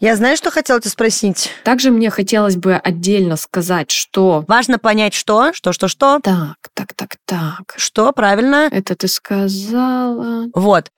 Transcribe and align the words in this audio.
Я 0.00 0.14
знаю, 0.14 0.36
что 0.36 0.50
хотела 0.52 0.80
тебя 0.80 0.90
спросить. 0.90 1.50
Также 1.64 1.90
мне 1.90 2.08
хотелось 2.10 2.56
бы 2.56 2.74
отдельно 2.76 3.36
сказать, 3.36 3.90
что... 3.90 4.44
Важно 4.46 4.78
понять, 4.78 5.12
что, 5.12 5.52
что, 5.52 5.72
что, 5.72 5.88
что. 5.88 6.20
Так, 6.20 6.56
так, 6.74 6.94
так, 6.94 7.16
так. 7.24 7.74
Что, 7.76 8.12
правильно? 8.12 8.68
Это 8.70 8.94
ты 8.94 9.08
сказала. 9.08 10.46
Вот. 10.54 10.92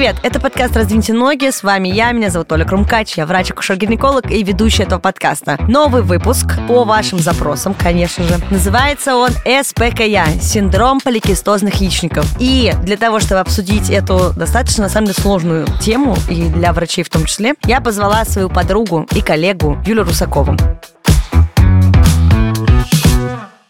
Привет, 0.00 0.16
это 0.22 0.40
подкаст 0.40 0.74
«Раздвиньте 0.78 1.12
ноги». 1.12 1.50
С 1.50 1.62
вами 1.62 1.88
я, 1.88 2.10
меня 2.12 2.30
зовут 2.30 2.50
Оля 2.52 2.64
Крумкач, 2.64 3.18
я 3.18 3.26
врач-акушер-гинеколог 3.26 4.30
и 4.30 4.42
ведущая 4.42 4.84
этого 4.84 4.98
подкаста. 4.98 5.58
Новый 5.68 6.00
выпуск 6.00 6.58
по 6.66 6.84
вашим 6.84 7.18
запросам, 7.18 7.74
конечно 7.74 8.24
же. 8.24 8.38
Называется 8.50 9.16
он 9.16 9.28
СПКЯ– 9.28 10.24
синдром 10.40 11.00
поликистозных 11.00 11.82
яичников. 11.82 12.24
И 12.38 12.72
для 12.82 12.96
того, 12.96 13.20
чтобы 13.20 13.40
обсудить 13.40 13.90
эту 13.90 14.32
достаточно, 14.34 14.84
на 14.84 14.88
самом 14.88 15.08
деле, 15.08 15.20
сложную 15.20 15.66
тему, 15.82 16.16
и 16.30 16.44
для 16.44 16.72
врачей 16.72 17.04
в 17.04 17.10
том 17.10 17.26
числе, 17.26 17.52
я 17.66 17.82
позвала 17.82 18.24
свою 18.24 18.48
подругу 18.48 19.06
и 19.14 19.20
коллегу 19.20 19.76
Юлю 19.84 20.04
Русакову. 20.04 20.56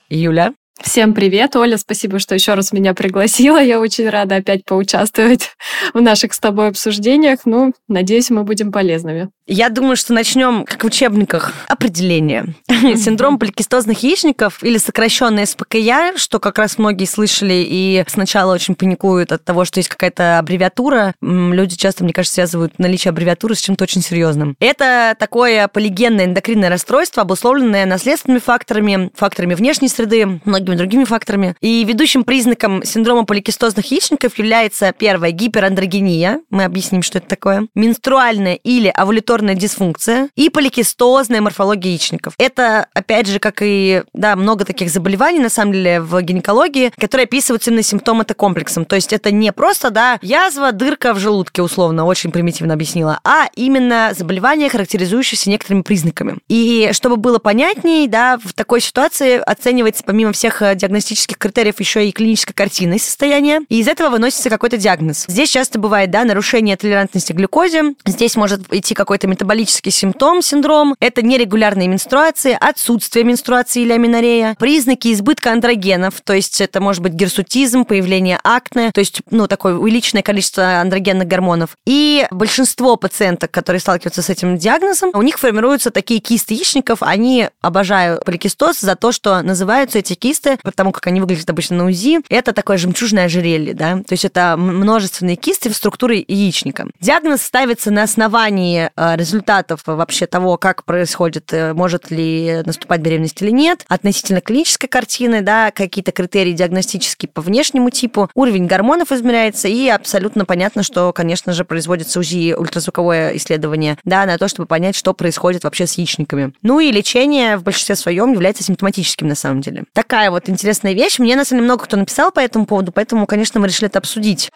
Юля, 0.09 0.53
Всем 0.83 1.13
привет, 1.13 1.57
Оля, 1.57 1.77
спасибо, 1.77 2.19
что 2.19 2.35
еще 2.35 2.55
раз 2.55 2.73
меня 2.73 2.95
пригласила. 2.95 3.63
Я 3.63 3.81
очень 3.81 4.09
рада 4.09 4.37
опять 4.37 4.65
поучаствовать 4.65 5.51
в 5.95 6.01
наших 6.01 6.33
с 6.33 6.39
тобой 6.39 6.69
обсуждениях. 6.69 7.41
Ну, 7.45 7.75
надеюсь, 7.87 8.31
мы 8.31 8.45
будем 8.45 8.73
полезными. 8.73 9.29
Я 9.47 9.69
думаю, 9.69 9.97
что 9.97 10.15
начнем, 10.15 10.65
как 10.65 10.83
в 10.83 10.87
учебниках, 10.87 11.53
определение. 11.69 12.55
Синдром 12.69 13.39
поликистозных 13.39 14.03
яичников 14.03 14.63
или 14.63 14.79
сокращенный 14.79 15.47
СПКЯ, 15.47 16.17
что 16.17 16.39
как 16.39 16.59
раз 16.59 16.79
многие 16.79 17.05
слышали 17.05 17.65
и 17.69 18.05
сначала 18.07 18.55
очень 18.55 18.75
паникуют 18.75 19.33
от 19.33 19.45
того, 19.45 19.65
что 19.65 19.81
есть 19.81 19.89
какая-то 19.89 20.39
аббревиатура. 20.39 21.15
Люди 21.21 21.77
часто, 21.77 22.05
мне 22.05 22.13
кажется, 22.13 22.37
связывают 22.37 22.79
наличие 22.79 23.11
аббревиатуры 23.11 23.55
с 23.55 23.61
чем-то 23.61 23.85
очень 23.85 24.03
серьезным. 24.03 24.57
Это 24.61 25.15
такое 25.19 25.69
полигенное 25.69 26.27
эндокринное 26.27 26.71
расстройство, 26.71 27.23
обусловленное 27.23 27.87
наследственными 27.87 28.41
факторами, 28.41 29.11
факторами 29.15 29.55
внешней 29.55 29.89
среды, 29.89 30.41
многими 30.71 30.91
другими 30.91 31.05
факторами. 31.05 31.55
И 31.61 31.85
ведущим 31.85 32.25
признаком 32.25 32.85
синдрома 32.85 33.25
поликистозных 33.25 33.91
яичников 33.91 34.39
является 34.39 34.93
первое 34.93 35.31
гиперандрогения. 35.31 36.41
Мы 36.51 36.65
объясним, 36.65 37.03
что 37.03 37.19
это 37.19 37.29
такое. 37.29 37.69
Менструальная 37.75 38.55
или 38.55 38.89
овуляторная 38.89 39.55
дисфункция 39.55 40.29
и 40.37 40.49
поликистозная 40.51 41.41
морфология 41.41 41.93
яичников. 41.93 42.35
Это, 42.39 42.87
опять 42.95 43.27
же, 43.27 43.39
как 43.39 43.59
и 43.63 44.03
да, 44.13 44.37
много 44.37 44.65
таких 44.65 44.91
заболеваний, 44.91 45.41
на 45.41 45.49
самом 45.49 45.73
деле, 45.73 46.01
в 46.01 46.21
гинекологии, 46.23 46.93
которые 46.99 47.25
описываются 47.25 47.71
именно 47.71 47.83
симптомом-то 47.83 48.35
комплексом. 48.35 48.85
То 48.85 48.97
есть 48.97 49.13
это 49.13 49.31
не 49.31 49.53
просто, 49.53 49.91
да, 49.91 50.19
язва, 50.23 50.73
дырка 50.73 51.15
в 51.15 51.19
желудке, 51.19 51.63
условно, 51.63 52.05
очень 52.05 52.31
примитивно 52.31 52.75
объяснила, 52.75 53.21
а 53.25 53.47
именно 53.55 54.13
заболевание, 54.17 54.69
характеризующееся 54.69 55.51
некоторыми 55.51 55.83
признаками. 55.83 56.39
И 56.49 56.91
чтобы 56.93 57.17
было 57.17 57.39
понятнее, 57.39 58.09
да, 58.09 58.39
в 58.43 58.53
такой 58.53 58.81
ситуации 58.81 59.39
оценивается 59.39 60.03
помимо 60.05 60.33
всех 60.33 60.60
э, 60.63 60.75
диагностических 60.75 61.39
критериев 61.39 61.81
еще 61.81 62.09
и 62.09 62.13
клиническая 62.13 62.55
картина 62.55 62.99
состояния, 62.99 63.63
и 63.69 63.81
из 63.81 63.89
этого 63.89 64.11
выносится 64.11 64.51
какой-то 64.51 64.77
диагноз. 64.77 65.25
Здесь 65.29 65.51
часто 65.51 65.79
бывает, 65.79 66.11
да, 66.11 66.25
нарушение 66.25 66.77
толерантности 66.77 67.33
к 67.33 67.37
глюкозе, 67.37 67.95
здесь 68.07 68.37
может 68.37 68.73
идти 68.73 68.95
какой-то 68.95 69.27
метаболический 69.27 69.93
симптом, 69.93 70.43
синдром. 70.43 70.95
Это 71.01 71.23
нерегулярные 71.23 71.89
менструации, 71.89 72.57
отсутствие 72.59 73.25
менструации 73.25 73.83
или 73.83 73.93
аминорея, 73.93 74.55
признаки 74.59 75.13
избытка 75.13 75.53
андрогенов, 75.53 76.21
то 76.23 76.33
есть 76.35 76.61
это 76.61 76.81
может 76.81 77.03
быть 77.03 77.13
герсутизм, 77.13 77.85
появление 77.85 78.39
акне, 78.43 78.91
то 78.93 79.01
есть, 79.01 79.23
ну, 79.31 79.47
такое 79.47 79.75
увеличенное 79.77 80.23
количество 80.23 80.81
андрогенных 80.81 81.27
гормонов. 81.27 81.77
И 81.87 82.27
большинство 82.31 82.97
пациенток, 82.97 83.51
которые 83.51 83.81
сталкиваются 83.81 84.23
с 84.23 84.31
этим 84.31 84.57
диагнозом, 84.57 85.11
у 85.15 85.23
них 85.23 85.39
формируются 85.39 85.91
такие 85.91 86.21
кисты 86.21 86.55
яичников, 86.55 87.03
они, 87.03 87.49
обожаю 87.61 88.21
поликистоз 88.25 88.81
за 88.81 88.97
то, 88.97 89.13
что 89.13 89.43
называются 89.43 89.99
эти 89.99 90.15
кисты, 90.15 90.50
потому 90.63 90.93
как 90.93 91.07
они 91.07 91.21
выглядят 91.21 91.49
обычно 91.51 91.77
на 91.77 91.87
УЗИ, 91.87 92.21
это 92.29 92.53
такое 92.53 92.77
жемчужное 92.77 93.27
ожерелье, 93.27 93.75
да, 93.75 93.97
то 93.97 94.13
есть 94.13 94.25
это 94.25 94.57
множественные 94.57 95.37
кисты 95.37 95.71
в 95.71 95.77
структуре 95.77 96.25
яичника. 96.27 96.87
Диагноз 97.01 97.43
ставится 97.43 97.91
на 97.91 98.03
основании 98.03 98.91
э, 98.95 99.17
результатов 99.17 99.81
вообще 99.87 100.27
того, 100.27 100.57
как 100.57 100.85
происходит, 100.85 101.53
э, 101.53 101.73
может 101.75 102.11
ли 102.11 102.63
наступать 102.65 103.01
беременность 103.01 103.41
или 103.43 103.51
нет, 103.51 103.85
относительно 103.89 104.41
клинической 104.41 104.89
картины, 104.89 105.41
да, 105.43 105.71
какие-то 105.71 106.13
критерии 106.13 106.53
диагностические 106.53 107.31
по 107.31 107.43
внешнему 107.43 107.91
типу, 107.91 108.31
уровень 108.35 108.67
гормонов 108.67 109.13
измеряется, 109.13 109.69
и 109.69 109.89
абсолютно 109.89 110.45
понятно, 110.45 110.83
что, 110.83 111.13
конечно 111.13 111.53
же, 111.53 111.65
производится 111.65 112.21
УЗИ, 112.21 112.55
ультразвуковое 112.55 113.37
исследование, 113.37 113.99
да, 114.05 114.27
на 114.27 114.39
то, 114.39 114.49
чтобы 114.49 114.67
понять, 114.67 114.97
что 114.97 115.15
происходит 115.15 115.65
вообще 115.65 115.87
с 115.87 115.95
яичниками. 115.95 116.53
Ну 116.63 116.81
и 116.81 116.91
лечение 116.91 117.57
в 117.57 117.63
большинстве 117.63 117.97
своем 117.97 118.33
является 118.33 118.63
симптоматическим 118.63 119.29
на 119.29 119.35
самом 119.35 119.61
деле. 119.61 119.85
Такая 119.93 120.31
вот 120.31 120.40
интересная 120.49 120.93
вещь. 120.93 121.19
Мне, 121.19 121.37
на 121.37 121.45
самом 121.45 121.61
деле, 121.61 121.67
много 121.67 121.85
кто 121.85 121.97
написал 121.97 122.31
по 122.31 122.41
этому 122.41 122.67
поводу, 122.67 122.93
поэтому, 122.93 123.27
конечно, 123.27 123.61
мы 123.61 123.67
решили 123.67 123.87
это 123.89 123.99
обсудить. 123.99 124.51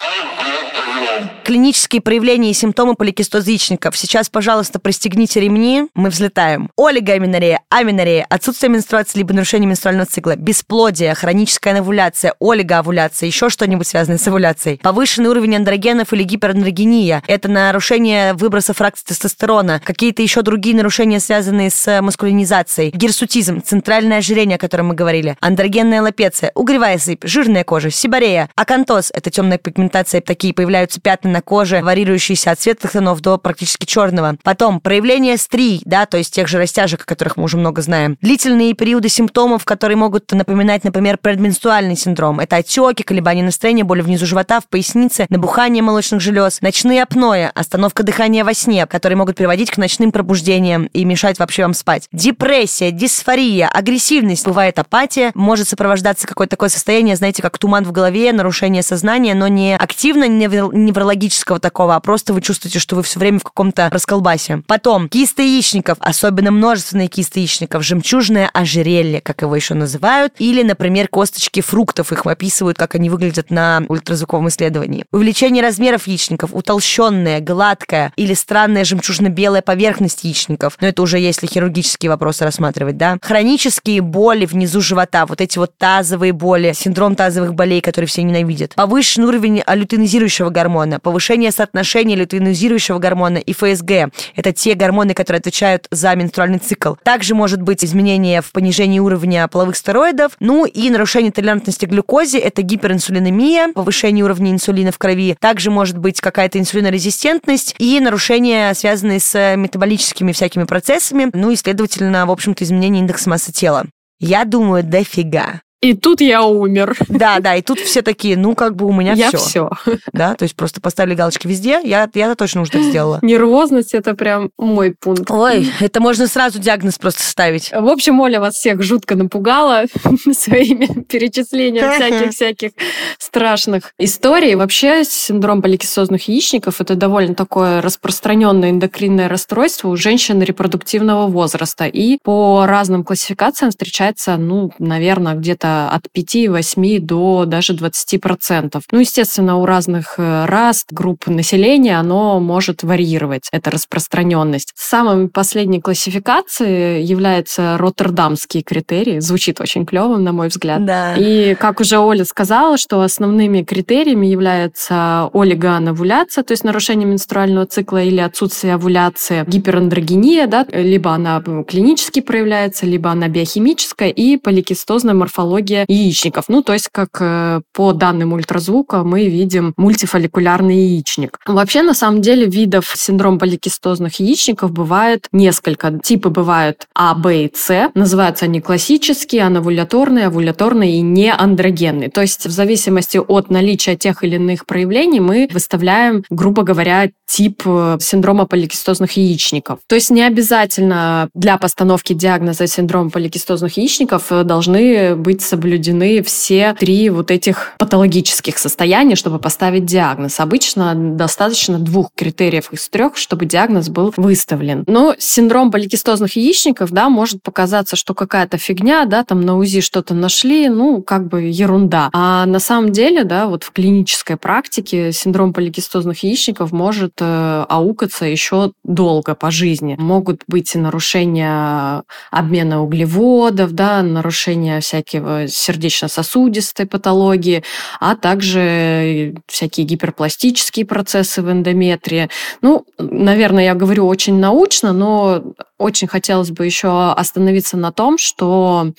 Клинические 1.45 2.01
проявления 2.01 2.51
и 2.51 2.55
симптомы 2.55 2.95
поликистоза 2.95 3.51
яичников. 3.51 3.97
Сейчас, 3.97 4.31
пожалуйста, 4.31 4.79
пристегните 4.79 5.41
ремни, 5.41 5.87
мы 5.95 6.09
взлетаем. 6.09 6.71
Олигоаминорея, 6.77 7.61
аминорея, 7.69 8.27
отсутствие 8.31 8.71
менструации 8.71 9.19
либо 9.19 9.35
нарушение 9.35 9.69
менструального 9.69 10.07
цикла, 10.07 10.37
бесплодие, 10.37 11.15
хроническая 11.15 11.79
овуляция, 11.79 12.35
олигоовуляция, 12.41 13.27
еще 13.27 13.51
что-нибудь 13.51 13.87
связанное 13.87 14.19
с 14.19 14.27
овуляцией, 14.27 14.79
повышенный 14.79 15.29
уровень 15.29 15.57
андрогенов 15.57 16.13
или 16.13 16.23
гиперандрогения, 16.23 17.23
это 17.27 17.49
нарушение 17.49 18.33
выброса 18.33 18.73
фракции 18.73 19.05
тестостерона, 19.09 19.81
какие-то 19.85 20.23
еще 20.23 20.43
другие 20.43 20.75
нарушения, 20.75 21.21
связанные 21.21 21.71
с 21.71 22.01
маскулинизацией, 22.01 22.91
гирсутизм, 22.91 23.63
центральное 23.63 24.19
ожирение, 24.19 24.57
о 24.57 24.59
котором 24.59 24.89
мы 24.89 24.95
говорили, 24.95 25.37
андрогенная 25.41 26.01
лапеция, 26.01 26.53
угревая 26.55 26.99
сыпь, 26.99 27.25
жирная 27.25 27.65
кожа, 27.65 27.91
сибарея, 27.91 28.49
акантоз, 28.55 29.11
это 29.13 29.31
темная 29.31 29.59
пигментация, 29.59 30.21
такие 30.21 30.55
появляются 30.55 31.01
пятна 31.05 31.31
на 31.31 31.43
коже, 31.43 31.83
варьирующиеся 31.83 32.51
от 32.51 32.61
светлых 32.61 32.93
тонов 32.93 33.21
до 33.21 33.39
практически 33.39 33.85
черного. 33.85 34.37
Потом 34.43 34.81
проявление 34.81 35.37
стрий, 35.37 35.83
да, 35.85 36.07
то 36.07 36.17
есть 36.17 36.35
тех 36.35 36.49
же 36.49 36.59
растяжек, 36.59 37.03
о 37.03 37.05
которых 37.05 37.37
мы 37.37 37.45
уже 37.45 37.59
много 37.59 37.83
знаем. 37.83 38.17
Длительные 38.23 38.73
периоды 38.75 39.09
симптомов, 39.09 39.65
которые 39.65 39.97
могут 39.97 40.33
напоминать, 40.33 40.83
например, 40.83 41.19
предменструальный 41.19 41.95
синдром. 41.95 42.41
Это 42.41 42.57
отеки, 42.57 43.03
колебания 43.03 43.43
настроения, 43.43 43.85
боли 43.85 44.01
внизу 44.01 44.27
живота, 44.27 44.61
в 44.61 44.67
пояснице, 44.69 45.27
набухание 45.29 45.83
молочных 45.83 46.21
желез, 46.23 46.63
ночные 46.63 47.03
апноэ, 47.03 47.51
остановка 47.55 48.03
дыхания 48.03 48.43
во 48.43 48.55
сне, 48.55 48.87
которые 48.87 49.19
могут 49.19 49.37
приводить 49.37 49.71
к 49.71 49.77
ночным 49.77 50.11
пробуждениям 50.11 50.87
и 50.87 51.05
мешать 51.05 51.39
вообще 51.39 51.63
вам 51.63 51.75
спать. 51.75 52.09
Депрессия, 52.13 52.91
дисфория, 52.91 53.69
агрессивность, 53.69 54.47
бывает 54.47 54.79
апатия, 54.79 55.33
может 55.35 55.69
сопровождаться 55.69 56.27
какое-то 56.27 56.53
такое 56.53 56.71
состояние, 56.71 57.17
знаете, 57.17 57.43
как 57.43 57.59
туман 57.59 57.85
в 57.85 57.93
голове, 57.93 58.33
нарушение 58.33 58.83
сознания, 58.83 59.35
но 59.35 59.49
не 59.49 59.77
активно 59.77 60.27
неврологическое 60.29 60.94
патологического 60.95 61.61
такого, 61.61 61.97
а 61.97 62.01
просто 62.01 62.33
вы 62.33 62.41
чувствуете, 62.41 62.79
что 62.79 62.97
вы 62.97 63.03
все 63.03 63.19
время 63.19 63.39
в 63.39 63.45
каком-то 63.45 63.91
расколбасе. 63.91 64.63
Потом 64.67 65.09
кисты 65.09 65.43
яичников, 65.43 65.99
особенно 66.01 66.51
множественные 66.51 67.09
кисты 67.09 67.41
яичников, 67.41 67.85
жемчужное 67.85 68.49
ожерелье, 68.53 69.21
как 69.21 69.43
его 69.43 69.55
еще 69.55 69.75
называют, 69.75 70.35
или, 70.39 70.63
например, 70.63 71.09
косточки 71.09 71.61
фруктов, 71.61 72.13
их 72.13 72.27
описывают, 72.27 72.79
как 72.79 72.95
они 72.95 73.11
выглядят 73.11 73.51
на 73.51 73.83
ультразвуковом 73.89 74.49
исследовании. 74.49 75.05
Увеличение 75.13 75.63
размеров 75.63 76.07
яичников, 76.07 76.51
утолщенная, 76.53 77.41
гладкая 77.41 78.13
или 78.17 78.35
странная 78.35 78.85
жемчужно-белая 78.85 79.63
поверхность 79.63 80.25
яичников. 80.25 80.77
Но 80.81 80.89
это 80.89 81.03
уже 81.03 81.19
если 81.19 81.47
хирургические 81.47 82.11
вопросы 82.11 82.45
рассматривать, 82.45 82.97
да. 82.97 83.19
Хронические 83.21 84.01
боли 84.01 84.47
внизу 84.47 84.81
живота, 84.81 85.27
вот 85.27 85.41
эти 85.41 85.59
вот 85.59 85.77
тазовые 85.77 86.33
боли, 86.33 86.73
синдром 86.75 87.17
тазовых 87.17 87.55
болей, 87.55 87.81
которые 87.81 88.09
все 88.09 88.23
ненавидят. 88.23 88.75
Повышенный 88.75 89.29
уровень 89.29 89.63
лютинизирующего 89.67 90.51
гормона, 90.51 90.84
повышение 91.03 91.53
соотношения 91.53 92.17
лютеинизирующего 92.17 92.99
гормона 92.99 93.39
и 93.39 93.53
ФСГ. 93.53 94.13
Это 94.37 94.53
те 94.53 94.75
гормоны, 94.75 95.15
которые 95.15 95.41
отвечают 95.41 95.87
за 95.91 96.15
менструальный 96.15 96.59
цикл. 96.59 96.95
Также 97.03 97.35
может 97.35 97.63
быть 97.63 97.85
изменение 97.85 98.43
в 98.43 98.53
понижении 98.53 98.99
уровня 98.99 99.49
половых 99.49 99.77
стероидов. 99.77 100.33
Ну 100.41 100.65
и 100.65 100.91
нарушение 100.91 101.33
толерантности 101.33 101.87
к 101.87 101.91
глюкозе– 101.91 102.39
это 102.41 102.63
гиперинсулинемия, 102.63 103.73
повышение 103.73 104.25
уровня 104.25 104.53
инсулина 104.53 104.93
в 104.93 104.99
крови. 104.99 105.37
Также 105.41 105.71
может 105.71 105.99
быть 105.99 106.21
какая-то 106.21 106.59
инсулинорезистентность 106.59 107.75
и 107.79 107.99
нарушения, 108.01 108.73
связанные 108.75 109.21
с 109.21 109.57
метаболическими 109.57 110.33
всякими 110.33 110.65
процессами. 110.65 111.31
Ну 111.33 111.51
и, 111.51 111.57
следовательно, 111.57 112.27
в 112.27 112.31
общем-то, 112.31 112.65
изменение 112.65 113.01
индекса 113.01 113.31
массы 113.31 113.53
тела. 113.53 113.87
Я 114.21 114.45
думаю, 114.45 114.85
дофига. 114.85 115.61
И 115.85 115.93
тут 115.93 116.23
я 116.23 116.43
умер. 116.43 116.97
Да, 117.09 117.41
да, 117.41 117.57
и 117.57 117.61
тут 117.61 117.79
все 117.79 118.01
такие, 118.01 118.39
ну, 118.39 118.55
как 118.55 118.75
бы 118.75 118.87
у 118.87 118.93
меня 118.93 119.13
я 119.13 119.29
все. 119.29 119.37
все. 119.37 119.71
Да, 120.15 120.35
то 120.35 120.45
есть 120.45 120.57
просто 120.57 120.81
поставили 120.81 121.15
галочки 121.15 121.47
везде, 121.47 121.79
я, 121.85 122.09
я 122.15 122.35
точно 122.37 122.63
уже 122.63 122.71
так 122.71 122.81
сделала. 122.81 123.19
Нервозность– 123.21 123.93
это 123.93 124.15
прям 124.15 124.49
мой 124.57 124.95
пункт. 124.99 125.31
Ой, 125.31 125.71
это 125.81 126.01
можно 126.01 126.27
сразу 126.27 126.59
диагноз 126.59 126.99
просто 126.99 127.23
ставить. 127.23 127.71
В 127.71 127.87
общем, 127.87 128.19
Оля 128.21 128.41
вас 128.41 128.55
всех 128.55 128.83
жутко 128.83 129.15
напугала 129.15 129.83
своими 130.33 130.87
перечислением 131.03 131.93
всяких-всяких 131.93 132.71
страшных 133.19 133.93
историй. 133.99 134.55
Вообще, 134.55 135.05
синдром 135.05 135.61
поликистозных 135.61 136.29
яичников– 136.29 136.77
это 136.81 136.95
довольно 136.95 137.35
такое 137.35 137.83
распространенное 137.83 138.71
эндокринное 138.71 139.29
расстройство 139.29 139.89
у 139.89 139.97
женщин 139.97 140.41
репродуктивного 140.41 141.27
возраста. 141.27 141.85
И 141.85 142.17
по 142.23 142.65
разным 142.65 143.05
классификациям 143.05 143.71
встречается, 143.71 144.39
ну, 144.39 144.73
наверное, 144.79 145.35
где-то 145.35 145.74
от 145.91 146.07
5-8 146.17 147.01
до 147.01 147.45
даже 147.47 147.75
20%. 147.75 148.81
Ну, 148.91 148.99
естественно, 148.99 149.57
у 149.57 149.67
разных 149.67 150.15
э, 150.19 150.47
раст, 150.47 150.93
групп 150.93 151.27
населения 151.27 151.99
оно 151.99 152.41
может 152.41 152.83
варьировать, 152.83 153.49
эта 153.53 153.71
распространенность. 153.71 154.73
Самой 154.77 155.29
последней 155.29 155.81
классификацией 155.81 157.03
является 157.03 157.77
роттердамский 157.79 158.63
критерий. 158.63 159.21
Звучит 159.21 159.61
очень 159.61 159.87
клево, 159.87 160.17
на 160.17 160.33
мой 160.33 160.49
взгляд. 160.49 160.85
Да. 160.85 161.15
И, 161.17 161.55
как 161.55 161.81
уже 161.81 161.99
Оля 161.99 162.25
сказала, 162.25 162.77
что 162.77 163.01
основными 163.01 163.63
критериями 163.63 164.27
являются 164.27 165.31
олигоановуляция, 165.33 166.45
то 166.45 166.53
есть 166.53 166.65
нарушение 166.65 167.07
менструального 167.07 167.67
цикла 167.67 168.03
или 168.03 168.21
отсутствие 168.21 168.75
овуляции, 168.75 169.45
гиперандрогения, 169.47 170.47
да, 170.47 170.67
либо 170.71 171.13
она 171.13 171.43
клинически 171.67 172.21
проявляется, 172.21 172.87
либо 172.87 173.11
она 173.11 173.29
биохимическая, 173.29 174.11
и 174.11 174.37
поликистозная 174.37 175.15
морфология 175.15 175.64
яичников. 175.71 176.45
Ну, 176.49 176.63
то 176.63 176.73
есть, 176.73 176.89
как 176.91 177.11
э, 177.21 177.61
по 177.73 177.93
данным 177.93 178.33
ультразвука 178.33 179.03
мы 179.05 179.27
видим 179.27 179.75
мультифолликулярный 179.77 180.77
яичник. 180.77 181.39
Вообще, 181.47 181.83
на 181.83 181.95
самом 181.95 182.21
деле, 182.21 182.47
видов 182.47 182.93
синдром 182.95 183.39
поликистозных 183.39 184.21
яичников 184.21 184.73
бывает 184.73 185.27
несколько. 185.33 185.99
Типы 186.03 186.31
бывают 186.31 186.87
А, 186.95 187.15
Б 187.15 187.45
и 187.45 187.53
С. 187.55 187.91
Называются 187.95 188.45
они 188.47 188.61
классические, 188.61 189.43
анавуляторные, 189.43 190.27
овуляторные 190.27 190.99
и 190.99 191.01
неандрогенные. 191.01 192.11
То 192.11 192.21
есть, 192.21 192.47
в 192.47 192.51
зависимости 192.51 193.19
от 193.19 193.51
наличия 193.51 193.97
тех 193.97 194.25
или 194.25 194.37
иных 194.37 194.67
проявлений 194.67 195.21
мы 195.21 195.49
выставляем, 195.53 196.25
грубо 196.31 196.63
говоря, 196.63 197.11
тип 197.27 197.63
э, 197.65 197.99
синдрома 198.01 198.47
поликистозных 198.47 199.13
яичников. 199.13 199.81
То 199.87 199.95
есть 199.95 200.11
не 200.11 200.23
обязательно 200.23 201.29
для 201.35 201.57
постановки 201.57 202.13
диагноза 202.13 202.67
синдрома 202.67 203.11
поликистозных 203.11 203.77
яичников 203.77 204.31
э, 204.31 204.45
должны 204.45 205.17
быть 205.17 205.44
соблюдены 205.45 206.23
все 206.23 206.75
три 206.79 207.11
вот 207.11 207.31
этих 207.31 207.73
патологических 207.79 208.59
состояния, 208.59 209.17
чтобы 209.17 209.39
поставить 209.39 209.85
диагноз. 209.85 210.41
Обычно 210.41 210.95
достаточно 210.95 211.79
двух 211.79 212.11
критериев 212.15 212.73
из 212.73 212.89
трех, 212.89 213.17
чтобы 213.17 213.47
диагноз 213.47 213.89
был 213.89 214.13
выставлен. 214.17 214.85
Но 214.87 215.15
синдром 215.19 215.71
поликистозных 215.71 216.37
яичников, 216.37 216.91
да, 216.91 217.09
может 217.09 217.43
показаться, 217.43 217.97
что 217.97 218.15
какая-то 218.15 218.59
фигня, 218.59 219.05
да, 219.05 219.25
там 219.25 219.41
на 219.43 219.57
УЗИ 219.57 219.81
что-то 219.81 220.15
нашли, 220.15 220.69
ну, 220.69 221.03
как 221.03 221.29
бы 221.29 221.43
ерунда. 221.43 222.11
А 222.13 222.47
на 222.47 222.59
самом 222.59 222.93
деле, 222.93 223.25
да, 223.25 223.47
вот 223.47 223.65
в 223.65 223.73
клинической 223.73 224.37
практике 224.37 225.13
синдром 225.13 225.53
поликистозных 225.53 226.23
яичников 226.23 226.73
может 226.73 227.15
э, 227.21 227.65
аукаться 227.69 228.25
еще 228.25 228.73
долго 228.85 229.35
по 229.35 229.51
жизни. 229.51 229.97
Могут 229.99 230.43
быть 230.47 230.75
и 230.75 230.79
нарушения 230.79 232.03
обмена 232.31 232.83
углеводов, 232.83 233.73
да, 233.73 234.03
нарушения 234.03 234.81
всякого 234.81 235.34
сердечно-сосудистой 235.49 236.87
патологии, 236.87 237.63
а 238.01 238.17
также 238.17 239.35
всякие 239.47 239.87
гиперпластические 239.87 240.87
процессы 240.87 241.43
в 241.43 241.51
эндометрии. 241.51 242.29
Ну, 242.63 242.85
наверное, 242.99 243.65
я 243.65 243.75
говорю 243.75 244.07
очень 244.07 244.39
научно, 244.39 244.93
но 244.93 245.43
очень 245.79 246.07
хотелось 246.07 246.51
бы 246.51 246.65
еще 246.65 247.13
остановиться 247.13 247.77
на 247.77 247.93
том, 247.93 248.17
что 248.17 248.93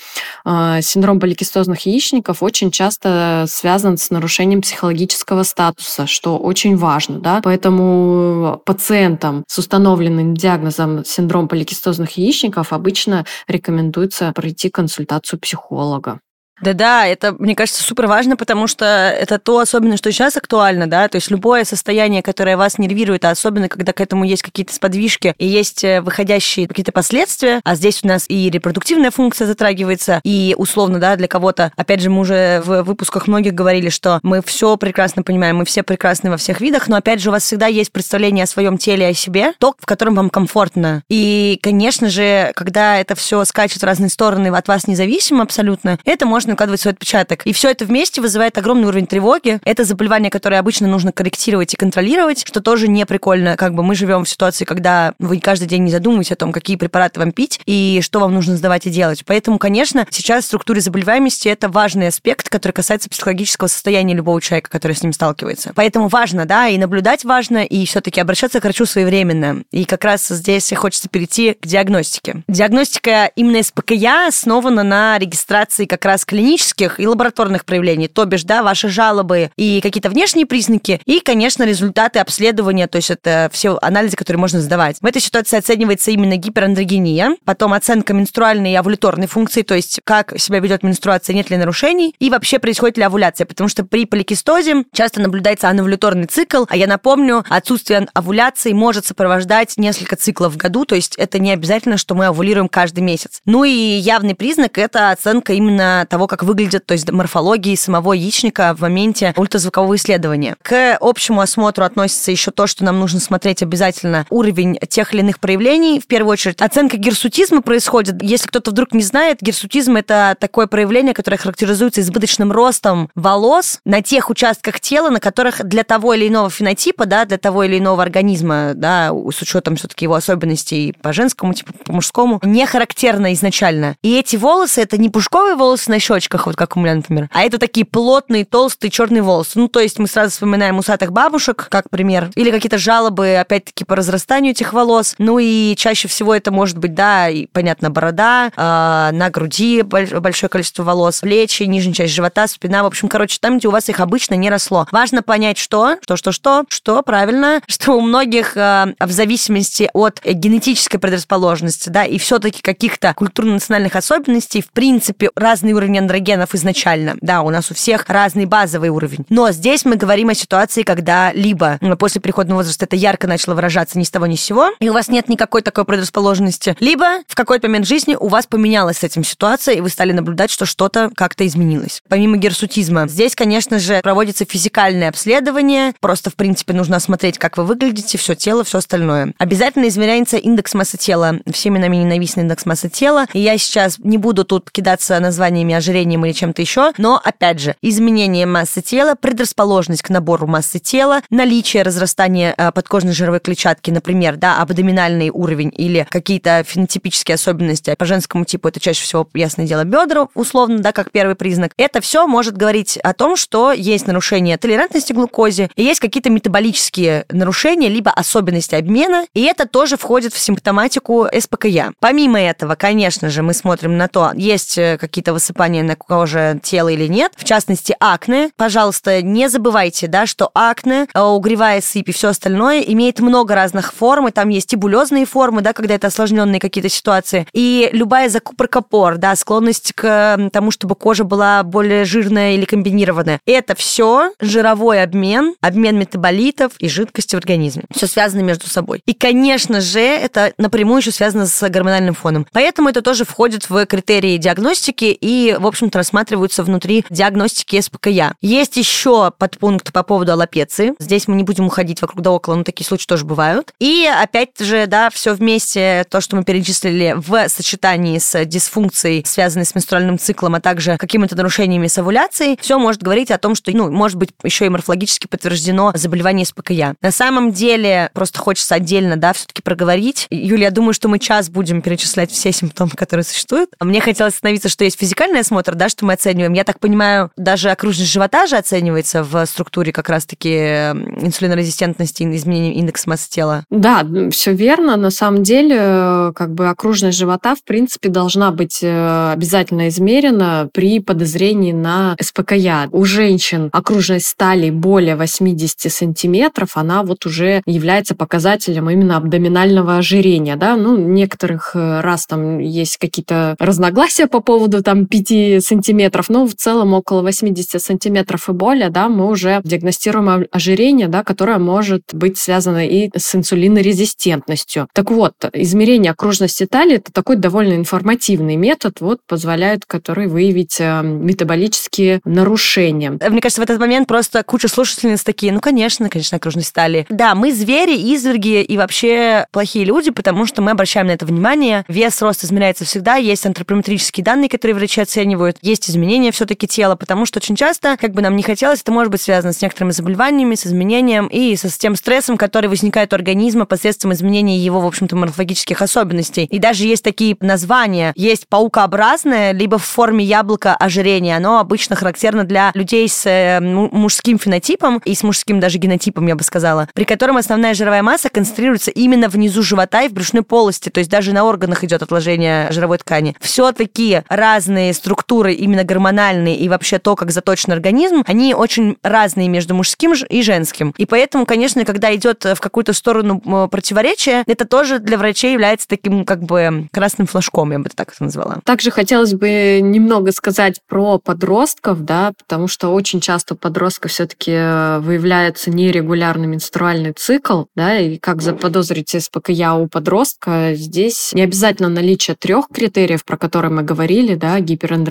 э, 0.46 0.80
синдром 0.82 1.20
поликистозных 1.20 1.86
яичников 1.86 2.44
очень 2.44 2.70
часто 2.70 3.46
связан 3.48 3.98
с 3.98 4.10
нарушением 4.10 4.62
психологического 4.62 5.44
статуса, 5.44 6.06
что 6.06 6.38
очень 6.38 6.76
важно. 6.76 7.20
Да? 7.20 7.42
Поэтому 7.44 8.62
пациентам 8.66 9.46
с 9.48 9.58
установленным 9.58 10.36
диагнозом 10.36 11.06
синдром 11.06 11.48
поликистозных 11.48 12.18
яичников 12.18 12.74
обычно 12.74 13.26
рекомендуется 13.48 14.32
пройти 14.34 14.70
консультацию 14.70 15.40
психолога. 15.40 16.20
Да-да, 16.62 17.06
это, 17.06 17.36
мне 17.38 17.54
кажется, 17.54 17.84
супер 17.84 18.08
важно, 18.08 18.38
потому 18.38 18.68
что 18.68 18.86
это 18.86 19.40
то, 19.40 19.60
особенно, 19.60 19.98
что 19.98 20.12
сейчас 20.12 20.38
актуально, 20.38 20.88
да, 20.88 21.08
то 21.10 21.18
есть 21.18 21.30
любое 21.30 21.66
состояние, 21.66 22.24
которое 22.24 22.56
вас 22.56 22.78
нервирует, 22.78 23.26
а 23.26 23.32
особенно, 23.32 23.68
когда 23.68 23.92
к 23.92 24.00
этому 24.00 24.24
есть 24.24 24.42
какие-то 24.42 24.74
сподвижки 24.74 25.36
и 25.38 25.46
есть 25.46 25.84
э, 25.84 26.02
выходящие 26.02 26.68
какие-то 26.68 26.94
последствия, 26.94 27.60
а 27.64 27.76
здесь 27.76 28.02
у 28.04 28.08
нас 28.08 28.26
и 28.30 28.50
репродуктивная 28.50 29.12
функция 29.12 29.48
затрагивается, 29.48 30.22
и 30.24 30.56
условно, 30.58 31.00
да, 31.00 31.16
для 31.18 31.28
кого-то, 31.28 31.74
опять 31.76 32.02
же, 32.02 32.10
мы 32.10 32.22
уже 32.22 32.62
в 32.64 32.84
выпусках 32.84 33.28
многих 33.28 33.54
говорили, 33.54 33.90
что 33.90 34.20
мы 34.24 34.42
все 34.42 34.78
прекрасно 34.78 35.24
понимаем, 35.24 35.58
мы 35.58 35.66
все 35.66 35.84
прекрасны 35.84 36.30
во 36.30 36.38
всех 36.38 36.62
видах, 36.62 36.88
но, 36.88 36.96
опять 36.96 37.20
же, 37.20 37.30
у 37.30 37.32
вас 37.34 37.44
всегда 37.44 37.68
есть 37.68 37.92
представление 37.92 38.44
о 38.44 38.48
своем 38.48 38.78
теле, 38.78 39.08
о 39.08 39.14
себе, 39.14 39.54
то, 39.60 39.76
в 39.78 39.86
котором 39.86 40.16
вам 40.16 40.30
комфортно. 40.30 41.04
И, 41.10 41.60
конечно 41.62 42.10
же, 42.10 42.54
когда 42.56 42.98
это 42.98 43.16
все 43.16 43.44
скачет 43.44 43.82
в 43.82 43.86
разные 43.86 44.10
стороны, 44.10 44.48
от 44.48 44.68
вас 44.68 44.88
независимо 44.88 45.44
абсолютно, 45.44 46.00
это 46.06 46.26
может 46.46 46.48
накладывать 46.48 46.82
свой 46.82 46.94
отпечаток. 46.94 47.46
И 47.46 47.54
все 47.54 47.72
это 47.72 47.86
вместе 47.86 48.22
вызывает 48.22 48.58
огромный 48.58 48.88
уровень 48.88 49.08
тревоги. 49.08 49.60
Это 49.64 49.84
заболевание, 49.84 50.30
которое 50.30 50.60
обычно 50.60 50.88
нужно 50.88 51.12
корректировать 51.12 51.74
и 51.74 51.78
контролировать, 51.78 52.46
что 52.46 52.62
тоже 52.62 52.88
не 52.88 53.06
прикольно. 53.06 53.58
Как 53.58 53.74
бы 53.74 53.84
мы 53.84 53.96
живем 53.96 54.24
в 54.24 54.30
ситуации, 54.30 54.66
когда 54.66 55.14
вы 55.20 55.40
каждый 55.40 55.68
день 55.68 55.84
не 55.84 55.92
задумываетесь 55.92 56.34
о 56.34 56.36
том, 56.36 56.52
какие 56.52 56.76
препараты 56.76 57.20
вам 57.20 57.32
пить 57.32 57.60
и 57.66 58.00
что 58.04 58.20
вам 58.20 58.34
нужно 58.34 58.58
сдавать 58.58 58.86
и 58.86 58.90
делать. 58.90 59.24
Поэтому, 59.26 59.58
конечно, 59.58 60.06
сейчас 60.10 60.46
в 60.46 60.48
структуре 60.48 60.82
заболеваемости 60.82 61.48
это 61.48 61.68
важный 61.70 62.08
аспект, 62.08 62.50
который 62.50 62.74
касается 62.74 63.10
психологического 63.10 63.68
состояния 63.68 64.14
любого 64.14 64.42
человека, 64.42 64.70
который 64.70 64.96
с 64.96 65.04
ним 65.04 65.14
сталкивается. 65.14 65.72
Поэтому 65.76 66.08
важно, 66.08 66.46
да, 66.46 66.68
и 66.68 66.78
наблюдать 66.78 67.26
важно, 67.26 67.64
и 67.66 67.86
все-таки 67.86 68.22
обращаться 68.22 68.60
к 68.60 68.64
врачу 68.64 68.86
своевременно. 68.86 69.64
И 69.72 69.86
как 69.86 70.04
раз 70.04 70.28
здесь 70.28 70.72
хочется 70.76 71.10
перейти 71.10 71.54
к 71.54 71.66
диагностике. 71.66 72.44
Диагностика 72.48 73.32
именно 73.36 73.64
СПКЯ 73.64 74.28
основана 74.28 74.84
на 74.84 75.18
регистрации 75.18 75.86
как 75.86 76.06
раз 76.06 76.26
клинических 76.36 77.00
и 77.00 77.08
лабораторных 77.08 77.64
проявлений, 77.64 78.10
то 78.10 78.26
бишь, 78.26 78.44
да, 78.44 78.62
ваши 78.62 78.90
жалобы 78.90 79.52
и 79.56 79.80
какие-то 79.80 80.10
внешние 80.10 80.46
признаки, 80.46 81.00
и, 81.06 81.22
конечно, 81.22 81.64
результаты 81.64 82.20
обследования, 82.20 82.88
то 82.88 82.98
есть 82.98 83.10
это 83.10 83.50
все 83.54 83.80
анализы, 83.82 84.18
которые 84.18 84.42
можно 84.42 84.60
сдавать. 84.60 84.98
В 85.00 85.06
этой 85.06 85.22
ситуации 85.22 85.58
оценивается 85.58 86.12
именно 86.12 86.36
гиперандрогения, 86.36 87.38
потом 87.46 87.72
оценка 87.72 88.14
менструальной 88.14 88.74
и 88.74 88.76
овуляторной 88.76 89.28
функции, 89.28 89.62
то 89.62 89.76
есть 89.76 90.02
как 90.04 90.38
себя 90.38 90.60
ведет 90.60 90.84
менструация, 90.84 91.34
нет 91.34 91.50
ли 91.50 91.56
нарушений, 91.56 92.14
и 92.20 92.30
вообще 92.30 92.60
происходит 92.60 92.98
ли 92.98 93.04
овуляция, 93.04 93.46
потому 93.46 93.70
что 93.70 93.86
при 93.86 94.06
поликистозе 94.06 94.84
часто 94.92 95.22
наблюдается 95.22 95.70
анавуляторный 95.70 96.26
цикл, 96.26 96.66
а 96.68 96.76
я 96.76 96.88
напомню, 96.88 97.46
отсутствие 97.50 98.10
овуляции 98.14 98.74
может 98.74 99.06
сопровождать 99.06 99.76
несколько 99.78 100.18
циклов 100.18 100.52
в 100.52 100.58
году, 100.58 100.84
то 100.84 100.96
есть 100.96 101.16
это 101.16 101.40
не 101.40 101.54
обязательно, 101.54 101.96
что 101.96 102.14
мы 102.14 102.26
овулируем 102.26 102.68
каждый 102.68 103.00
месяц. 103.00 103.40
Ну 103.46 103.64
и 103.64 103.70
явный 103.72 104.36
признак– 104.36 104.78
это 104.80 105.12
оценка 105.12 105.54
именно 105.54 106.06
того, 106.10 106.25
как 106.28 106.44
выглядит, 106.44 106.86
то 106.86 106.94
есть 106.94 107.10
морфологии 107.12 107.76
самого 107.76 108.14
яичника 108.14 108.76
в 108.76 108.82
моменте 108.82 109.34
ультразвукового 109.36 109.96
исследования. 109.96 110.56
К 110.62 110.98
общему 111.00 111.42
осмотру 111.42 111.86
относится 111.86 112.32
еще 112.32 112.52
то, 112.52 112.68
что 112.68 112.84
нам 112.84 113.00
нужно 113.00 113.20
смотреть 113.20 113.64
обязательно 113.64 114.26
уровень 114.30 114.78
тех 114.90 115.14
или 115.14 115.22
иных 115.22 115.40
проявлений. 115.40 116.00
В 116.00 116.08
первую 116.08 116.34
очередь, 116.34 116.62
оценка 116.62 116.98
гирсутизма 116.98 117.62
происходит. 117.62 118.22
Если 118.22 118.48
кто-то 118.48 118.72
вдруг 118.72 118.94
не 118.94 119.04
знает, 119.04 119.40
гирсутизм– 119.42 119.96
это 119.98 120.36
такое 120.40 120.68
проявление, 120.68 121.14
которое 121.14 121.38
характеризуется 121.38 122.02
избыточным 122.02 122.52
ростом 122.52 123.10
волос 123.16 123.80
на 123.86 124.02
тех 124.02 124.30
участках 124.30 124.80
тела, 124.80 125.10
на 125.10 125.20
которых 125.20 125.64
для 125.64 125.84
того 125.84 126.14
или 126.14 126.28
иного 126.28 126.50
фенотипа, 126.50 127.06
да, 127.06 127.26
для 127.26 127.38
того 127.38 127.64
или 127.64 127.78
иного 127.78 128.04
организма, 128.04 128.74
да, 128.76 129.12
с 129.12 129.42
учетом 129.42 129.76
все-таки 129.76 130.06
его 130.06 130.16
особенностей 130.16 130.94
по 131.02 131.14
женскому, 131.14 131.54
типа 131.54 131.74
по 131.86 131.94
мужскому, 131.94 132.40
не 132.44 132.66
характерно 132.66 133.34
изначально. 133.34 133.96
И 134.02 134.18
эти 134.18 134.36
волосы– 134.36 134.82
это 134.84 134.98
не 134.98 135.10
пушковые 135.10 135.56
волосы 135.56 135.90
на 135.90 136.00
щечках, 136.00 136.15
вот 136.46 136.56
как 136.56 136.78
у 136.78 136.80
меня, 136.80 136.96
например, 136.96 137.30
а 137.32 137.44
это 137.44 137.58
такие 137.58 137.86
плотные, 137.86 138.46
толстые 138.46 138.92
черные 138.92 139.22
волосы. 139.22 139.52
Ну, 139.56 139.68
то 139.68 139.80
есть 139.80 140.00
мы 140.00 140.08
сразу 140.08 140.32
вспоминаем 140.32 140.78
усатых 140.78 141.12
бабушек, 141.12 141.68
как 141.70 141.90
пример, 141.90 142.32
или 142.36 142.52
какие-то 142.52 142.78
жалобы, 142.78 143.36
опять-таки, 143.36 143.84
по 143.86 143.96
разрастанию 143.96 144.52
этих 144.52 144.74
волос. 144.74 145.16
Ну 145.18 145.40
и 145.40 145.76
чаще 145.76 146.08
всего 146.08 146.34
это 146.34 146.52
может 146.52 146.78
быть, 146.78 146.94
да, 146.94 147.30
и, 147.30 147.48
понятно, 147.48 147.90
борода, 147.90 148.52
э, 148.56 149.16
на 149.16 149.30
груди 149.30 149.82
большое 149.82 150.50
количество 150.50 150.84
волос, 150.84 151.20
плечи, 151.22 151.64
нижняя 151.64 151.94
часть 151.94 152.14
живота, 152.14 152.48
спина. 152.48 152.84
В 152.84 152.88
общем, 152.88 153.08
короче, 153.08 153.38
там, 153.40 153.58
где 153.58 153.68
у 153.68 153.72
вас 153.72 153.90
их 153.90 154.00
обычно 154.00 154.36
не 154.36 154.50
росло. 154.50 154.88
Важно 154.92 155.24
понять, 155.24 155.58
что, 155.58 155.98
что, 156.04 156.16
что, 156.16 156.32
что, 156.32 156.66
что, 156.70 157.02
правильно, 157.02 157.62
что 157.68 157.94
у 157.94 158.02
многих 158.02 158.56
э, 158.58 158.94
в 159.00 159.12
зависимости 159.12 159.90
от 159.94 160.22
генетической 160.24 160.98
предрасположенности, 160.98 161.90
да, 161.90 162.06
и 162.06 162.18
все-таки 162.18 162.62
каких-то 162.62 163.14
культурно-национальных 163.14 163.96
особенностей, 163.96 164.62
в 164.62 164.72
принципе, 164.72 165.30
разный 165.36 165.74
уровень 165.74 166.00
андрогенов 166.06 166.56
изначально. 166.56 167.18
Да, 167.22 167.42
у 167.42 167.50
нас 167.50 167.72
у 167.72 167.74
всех 167.74 168.06
разный 168.08 168.46
базовый 168.46 168.90
уровень. 168.90 169.26
Но 169.30 169.52
здесь 169.52 169.86
мы 169.86 169.96
говорим 169.96 170.30
о 170.30 170.36
ситуации, 170.36 170.84
когда 170.84 171.32
либо 171.34 171.80
после 172.00 172.22
переходного 172.22 172.60
возраста 172.60 172.86
это 172.86 172.96
ярко 172.96 173.28
начало 173.28 173.56
выражаться 173.56 174.00
ни 174.00 174.04
с 174.04 174.10
того 174.10 174.26
ни 174.28 174.36
с 174.36 174.42
сего, 174.42 174.70
и 174.80 174.90
у 174.90 174.94
вас 174.94 175.10
нет 175.10 175.28
никакой 175.30 175.62
такой 175.62 175.86
предрасположенности, 175.86 176.76
либо 176.80 177.24
в 177.28 177.36
какой-то 177.36 177.68
момент 177.68 177.88
жизни 177.88 178.16
у 178.20 178.28
вас 178.28 178.46
поменялась 178.46 179.00
с 179.00 179.04
этим 179.04 179.24
ситуация, 179.24 179.76
и 179.76 179.82
вы 179.82 179.90
стали 179.90 180.12
наблюдать, 180.12 180.52
что 180.52 180.66
что-то 180.66 181.10
как-то 181.16 181.46
изменилось. 181.46 182.02
Помимо 182.08 182.38
герсутизма, 182.38 183.08
здесь, 183.08 183.36
конечно 183.36 183.80
же, 183.80 184.00
проводится 184.02 184.46
физикальное 184.46 185.10
обследование, 185.10 185.94
просто, 186.00 186.30
в 186.30 186.36
принципе, 186.36 186.74
нужно 186.74 186.98
осмотреть, 186.98 187.38
как 187.38 187.58
вы 187.58 187.66
выглядите, 187.66 188.18
все 188.18 188.36
тело, 188.36 188.64
все 188.64 188.78
остальное. 188.78 189.34
Обязательно 189.38 189.88
измеряется 189.88 190.38
индекс 190.38 190.74
массы 190.74 190.98
тела, 190.98 191.40
всеми 191.52 191.80
нами 191.80 191.98
ненавистный 191.98 192.44
индекс 192.44 192.66
массы 192.66 192.90
тела, 192.90 193.26
и 193.34 193.40
я 193.40 193.58
сейчас 193.58 193.98
не 194.00 194.18
буду 194.18 194.44
тут 194.44 194.70
кидаться 194.72 195.20
названиями 195.20 195.74
ожирением 195.96 196.26
или 196.26 196.34
чем-то 196.34 196.62
еще, 196.62 196.92
но, 196.98 197.20
опять 197.24 197.60
же, 197.60 197.76
изменение 197.82 198.46
массы 198.46 198.82
тела, 198.82 199.16
предрасположенность 199.16 200.02
к 200.02 200.10
набору 200.10 200.46
массы 200.48 200.80
тела, 200.80 201.22
наличие 201.30 201.84
разрастания 201.84 202.54
э, 202.58 202.72
подкожной 202.72 203.14
жировой 203.14 203.40
клетчатки, 203.40 203.92
например, 203.92 204.36
да, 204.36 204.62
абдоминальный 204.62 205.30
уровень 205.30 205.72
или 205.76 206.06
какие-то 206.10 206.64
фенотипические 206.68 207.36
особенности. 207.36 207.96
По 207.98 208.06
женскому 208.06 208.46
типу 208.46 208.68
это 208.68 208.80
чаще 208.80 209.04
всего, 209.04 209.28
ясное 209.34 209.66
дело, 209.66 209.84
бедра, 209.86 210.28
условно, 210.34 210.80
да, 210.80 210.92
как 210.92 211.12
первый 211.12 211.36
признак. 211.36 211.72
Это 211.78 212.02
все 212.02 212.28
может 212.28 212.58
говорить 212.58 212.98
о 212.98 213.14
том, 213.14 213.36
что 213.36 213.72
есть 213.72 214.08
нарушение 214.08 214.58
толерантности 214.58 215.14
к 215.14 215.16
глюкозе, 215.16 215.70
и 215.76 215.84
есть 215.84 216.00
какие-то 216.00 216.30
метаболические 216.30 217.26
нарушения, 217.32 217.88
либо 217.88 218.12
особенности 218.12 218.76
обмена, 218.76 219.26
и 219.34 219.44
это 219.44 219.68
тоже 219.68 219.98
входит 219.98 220.34
в 220.34 220.40
симптоматику 220.40 221.28
СПКЯ. 221.38 221.94
Помимо 222.00 222.42
этого, 222.42 222.76
конечно 222.76 223.30
же, 223.30 223.42
мы 223.42 223.54
смотрим 223.54 223.98
на 223.98 224.08
то, 224.08 224.32
есть 224.36 224.78
э, 224.78 224.98
какие-то 224.98 225.34
высыпания 225.34 225.85
на 225.86 225.96
коже 225.96 226.60
тела 226.64 226.90
или 226.90 227.08
нет, 227.08 227.32
в 227.36 227.44
частности, 227.44 227.96
акне. 228.00 228.50
Пожалуйста, 228.58 229.22
не 229.22 229.50
забывайте, 229.50 230.08
да, 230.08 230.26
что 230.26 230.50
акне, 230.54 231.08
э, 231.14 231.22
угревая 231.22 231.82
сыпь 231.82 232.10
и 232.10 232.12
все 232.12 232.30
остальное 232.30 232.82
имеет 232.82 233.20
много 233.20 233.56
разных 233.56 233.94
форм, 233.94 234.28
и 234.28 234.32
там 234.32 234.50
есть 234.50 234.74
и 234.74 234.76
булезные 234.76 235.26
формы, 235.26 235.62
да, 235.62 235.74
когда 235.74 235.96
это 235.96 236.08
осложненные 236.08 236.60
какие-то 236.60 236.90
ситуации, 236.90 237.48
и 237.54 237.90
любая 237.94 238.30
закупорка 238.30 238.82
пор, 238.82 239.18
да, 239.18 239.36
склонность 239.36 239.94
к 239.94 240.50
тому, 240.52 240.72
чтобы 240.72 240.96
кожа 240.96 241.24
была 241.24 241.64
более 241.64 242.06
жирная 242.06 242.54
или 242.54 242.66
комбинированная. 242.66 243.40
Это 243.46 243.76
все 243.76 244.32
жировой 244.40 245.04
обмен, 245.04 245.56
обмен 245.62 245.98
метаболитов 245.98 246.74
и 246.80 246.90
жидкости 246.90 247.36
в 247.36 247.40
организме. 247.40 247.84
Все 247.94 248.08
связано 248.08 248.42
между 248.42 248.70
собой. 248.70 249.02
И, 249.06 249.14
конечно 249.14 249.82
же, 249.82 250.00
это 250.00 250.54
напрямую 250.58 251.00
еще 251.00 251.12
связано 251.12 251.46
с 251.46 251.70
гормональным 251.70 252.16
фоном. 252.16 252.48
Поэтому 252.52 252.90
это 252.90 253.02
тоже 253.02 253.26
входит 253.26 253.70
в 253.70 253.86
критерии 253.86 254.38
диагностики 254.38 255.06
и, 255.06 255.56
в 255.66 255.68
общем-то, 255.68 255.98
рассматриваются 255.98 256.64
внутри 256.64 257.04
диагностики 257.10 257.82
СПКЯ. 257.82 258.36
Есть 258.40 258.78
еще 258.78 259.32
подпункт 259.36 259.92
по 259.92 260.04
поводу 260.04 260.34
аллопеции. 260.34 260.94
Здесь 261.00 261.28
мы 261.28 261.36
не 261.36 261.44
будем 261.44 261.66
уходить 261.66 262.04
вокруг 262.04 262.22
да 262.22 262.30
около, 262.30 262.54
но 262.54 262.64
такие 262.64 262.86
случаи 262.86 263.08
тоже 263.08 263.26
бывают. 263.26 263.74
И, 263.80 264.06
опять 264.06 264.60
же, 264.60 264.86
да, 264.86 265.10
все 265.10 265.34
вместе, 265.34 266.06
то, 266.12 266.22
что 266.22 266.36
мы 266.36 266.44
перечислили 266.44 267.16
в 267.18 267.50
сочетании 267.50 268.20
с 268.20 268.46
дисфункцией, 268.46 269.26
связанной 269.26 269.66
с 269.66 269.74
менструальным 269.74 270.20
циклом, 270.20 270.54
а 270.54 270.62
также 270.62 270.98
какими-то 270.98 271.36
нарушениями 271.36 271.88
с 271.88 271.98
овуляцией, 271.98 272.60
все 272.62 272.78
может 272.78 273.02
говорить 273.02 273.32
о 273.32 273.40
том, 273.40 273.56
что, 273.56 273.72
ну, 273.72 273.92
может 273.92 274.18
быть, 274.18 274.30
еще 274.44 274.68
и 274.68 274.70
морфологически 274.70 275.26
подтверждено 275.26 275.94
заболевание 275.96 276.46
СПКЯ. 276.46 276.94
На 277.02 277.12
самом 277.12 277.52
деле, 277.52 278.12
просто 278.14 278.38
хочется 278.38 278.76
отдельно, 278.76 279.18
да, 279.18 279.34
все-таки 279.34 279.64
проговорить. 279.64 280.28
Юлия, 280.30 280.66
я 280.66 280.72
думаю, 280.72 280.94
что 280.94 281.08
мы 281.08 281.18
час 281.18 281.50
будем 281.50 281.82
перечислять 281.82 282.30
все 282.30 282.52
симптомы, 282.52 282.92
которые 282.92 283.24
существуют. 283.24 283.72
Мне 283.80 284.00
хотелось 284.00 284.36
остановиться, 284.36 284.70
что 284.70 284.84
есть 284.84 285.00
физикальный 285.00 285.40
осмотр, 285.40 285.55
да, 285.64 285.90
что 285.90 286.06
мы 286.06 286.14
оцениваем. 286.14 286.54
Я 286.54 286.64
так 286.64 286.80
понимаю, 286.80 287.32
даже 287.38 287.70
окружность 287.70 288.12
живота 288.12 288.48
же 288.48 288.58
оценивается 288.58 289.24
в 289.24 289.46
структуре 289.46 289.92
как 289.92 290.10
раз-таки 290.10 290.50
инсулинорезистентности 290.56 292.24
и 292.24 292.36
изменения 292.36 292.74
индекса 292.76 293.10
массы 293.10 293.30
тела. 293.30 293.66
Да, 293.70 294.06
все 294.32 294.54
верно. 294.54 294.96
На 294.96 295.12
самом 295.12 295.44
деле, 295.44 296.32
как 296.36 296.54
бы 296.54 296.70
окружность 296.70 297.18
живота, 297.18 297.56
в 297.56 297.64
принципе, 297.64 298.10
должна 298.10 298.52
быть 298.52 298.80
э, 298.82 299.32
обязательно 299.32 299.90
измерена 299.90 300.70
при 300.74 301.00
подозрении 301.00 301.72
на 301.72 302.16
СПКЯ. 302.20 302.88
У 302.92 303.06
женщин 303.06 303.70
окружность 303.72 304.28
стали 304.28 304.70
более 304.70 305.16
80 305.16 305.92
сантиметров, 305.92 306.72
она 306.76 307.04
вот 307.04 307.26
уже 307.26 307.62
является 307.66 308.16
показателем 308.16 308.90
именно 308.90 309.18
абдоминального 309.18 309.98
ожирения. 309.98 310.56
Да? 310.56 310.76
Ну, 310.76 310.98
некоторых 310.98 311.72
э, 311.76 312.02
раз 312.02 312.26
там 312.26 312.60
есть 312.60 312.98
какие-то 312.98 313.56
разногласия 313.60 314.28
по 314.28 314.40
поводу 314.40 314.84
там 314.84 315.06
5 315.06 315.32
сантиметров, 315.60 316.30
но 316.30 316.46
в 316.46 316.54
целом 316.54 316.94
около 316.94 317.22
80 317.22 317.82
сантиметров 317.82 318.50
и 318.50 318.54
более, 318.54 318.90
да, 318.90 319.10
мы 319.10 319.28
уже 319.30 319.62
диагностируем 319.64 320.46
ожирение, 320.52 321.08
да, 321.08 321.24
которое 321.24 321.58
может 321.58 322.04
быть 322.14 322.38
связано 322.38 322.86
и 322.88 323.10
с 323.16 323.36
инсулинорезистентностью. 323.36 324.88
Так 324.94 325.12
вот, 325.12 325.34
измерение 325.54 326.12
окружности 326.12 326.66
талии– 326.66 326.96
это 326.98 327.12
такой 327.12 327.36
довольно 327.36 327.74
информативный 327.74 328.56
метод, 328.56 329.02
вот, 329.02 329.20
позволяет, 329.28 329.86
который 329.86 330.28
выявить 330.28 330.78
э, 330.80 331.02
метаболические 331.04 332.22
нарушения. 332.26 333.12
Мне 333.12 333.42
кажется, 333.42 333.62
в 333.62 333.64
этот 333.64 333.80
момент 333.80 334.08
просто 334.08 334.44
куча 334.44 334.68
слушательниц 334.68 335.24
такие, 335.24 335.52
ну, 335.52 335.60
конечно, 335.60 336.10
конечно, 336.10 336.38
окружность 336.38 336.74
талии. 336.74 337.06
Да, 337.10 337.36
мы 337.36 337.54
звери, 337.54 337.96
изверги 338.14 338.62
и 338.62 338.78
вообще 338.78 339.46
плохие 339.52 339.86
люди, 339.86 340.12
потому 340.12 340.46
что 340.46 340.62
мы 340.62 340.72
обращаем 340.72 341.08
на 341.08 341.12
это 341.12 341.26
внимание. 341.26 341.86
Вес, 341.88 342.22
рост 342.22 342.44
измеряется 342.44 342.86
всегда, 342.86 343.16
есть 343.16 343.46
антропометрические 343.46 344.24
данные, 344.24 344.50
которые 344.50 344.76
врачи 344.76 345.02
оценивают, 345.02 345.26
есть 345.62 345.90
изменения 345.90 346.32
все-таки 346.32 346.68
тела, 346.68 346.96
потому 346.96 347.26
что 347.26 347.40
очень 347.40 347.56
часто, 347.56 347.98
как 347.98 348.12
бы 348.12 348.22
нам 348.22 348.36
не 348.36 348.44
хотелось, 348.44 348.82
это 348.82 348.92
может 348.92 349.12
быть 349.12 349.22
связано 349.22 349.54
с 349.54 349.62
некоторыми 349.62 349.92
заболеваниями, 349.92 350.56
с 350.56 350.66
изменением 350.66 351.28
и 351.28 351.56
со, 351.56 351.70
с 351.70 351.78
тем 351.78 351.96
стрессом, 351.96 352.38
который 352.38 352.70
возникает 352.70 353.14
у 353.14 353.16
организма 353.16 353.66
посредством 353.66 354.14
изменения 354.14 354.58
его, 354.58 354.80
в 354.80 354.86
общем-то, 354.86 355.16
морфологических 355.16 355.82
особенностей. 355.82 356.46
И 356.46 356.60
даже 356.60 356.86
есть 356.86 357.04
такие 357.04 357.38
названия. 357.40 358.14
Есть 358.16 358.48
паукообразное, 358.48 359.52
либо 359.52 359.78
в 359.78 359.84
форме 359.84 360.24
яблока 360.24 360.76
ожирение. 360.76 361.38
Оно 361.38 361.60
обычно 361.60 361.96
характерно 361.96 362.44
для 362.44 362.72
людей 362.74 363.08
с 363.08 363.26
э, 363.26 363.60
мужским 363.60 364.40
фенотипом 364.40 365.02
и 365.06 365.16
с 365.16 365.24
мужским 365.24 365.60
даже 365.60 365.78
генотипом, 365.78 366.28
я 366.28 366.36
бы 366.36 366.44
сказала, 366.44 366.88
при 366.94 367.04
котором 367.04 367.38
основная 367.38 367.74
жировая 367.74 368.04
масса 368.04 368.30
концентрируется 368.30 368.92
именно 368.92 369.30
внизу 369.30 369.64
живота 369.64 370.04
и 370.04 370.10
в 370.10 370.14
брюшной 370.14 370.44
полости, 370.44 370.90
то 370.90 371.00
есть 371.00 371.10
даже 371.10 371.34
на 371.34 371.46
органах 371.46 371.84
идет 371.84 372.02
отложение 372.02 372.72
жировой 372.72 372.98
ткани. 372.98 373.36
Все-таки 373.40 374.24
разные 374.30 374.94
структуры, 374.94 375.25
именно 375.54 375.84
гормональные 375.84 376.58
и 376.58 376.70
вообще 376.70 377.00
то, 377.00 377.16
как 377.16 377.32
заточен 377.32 377.74
организм, 377.74 378.24
они 378.26 378.54
очень 378.54 378.98
разные 379.04 379.50
между 379.50 379.76
мужским 379.76 380.14
и 380.14 380.42
женским. 380.42 380.94
И 380.98 381.06
поэтому, 381.06 381.46
конечно, 381.46 381.84
когда 381.84 382.14
идет 382.16 382.46
в 382.46 382.60
какую-то 382.60 382.94
сторону 382.94 383.40
противоречия, 383.70 384.44
это 384.48 384.66
тоже 384.66 385.00
для 385.00 385.18
врачей 385.18 385.54
является 385.54 385.88
таким 385.88 386.26
как 386.26 386.44
бы 386.44 386.88
красным 386.92 387.28
флажком, 387.28 387.72
я 387.72 387.80
бы 387.80 387.90
так 387.90 388.14
это 388.14 388.24
назвала. 388.24 388.60
Также 388.64 388.92
хотелось 388.92 389.34
бы 389.34 389.80
немного 389.82 390.32
сказать 390.32 390.80
про 390.88 391.20
подростков, 391.20 392.04
да, 392.04 392.34
потому 392.38 392.68
что 392.68 392.90
очень 392.90 393.20
часто 393.20 393.56
подростков 393.56 394.12
все-таки 394.12 394.52
э, 394.52 395.00
выявляется 395.00 395.72
нерегулярный 395.72 396.48
менструальный 396.48 397.14
цикл, 397.14 397.64
да, 397.76 397.98
и 397.98 398.18
как 398.18 398.42
заподозрить 398.42 399.10
СПКЯ 399.10 399.76
у 399.76 399.88
подростка, 399.88 400.72
здесь 400.74 401.32
не 401.34 401.42
обязательно 401.42 401.90
наличие 401.90 402.36
трех 402.36 402.68
критериев, 402.70 403.26
про 403.26 403.38
которые 403.38 403.72
мы 403.72 403.84
говорили, 403.84 404.36
да, 404.36 404.60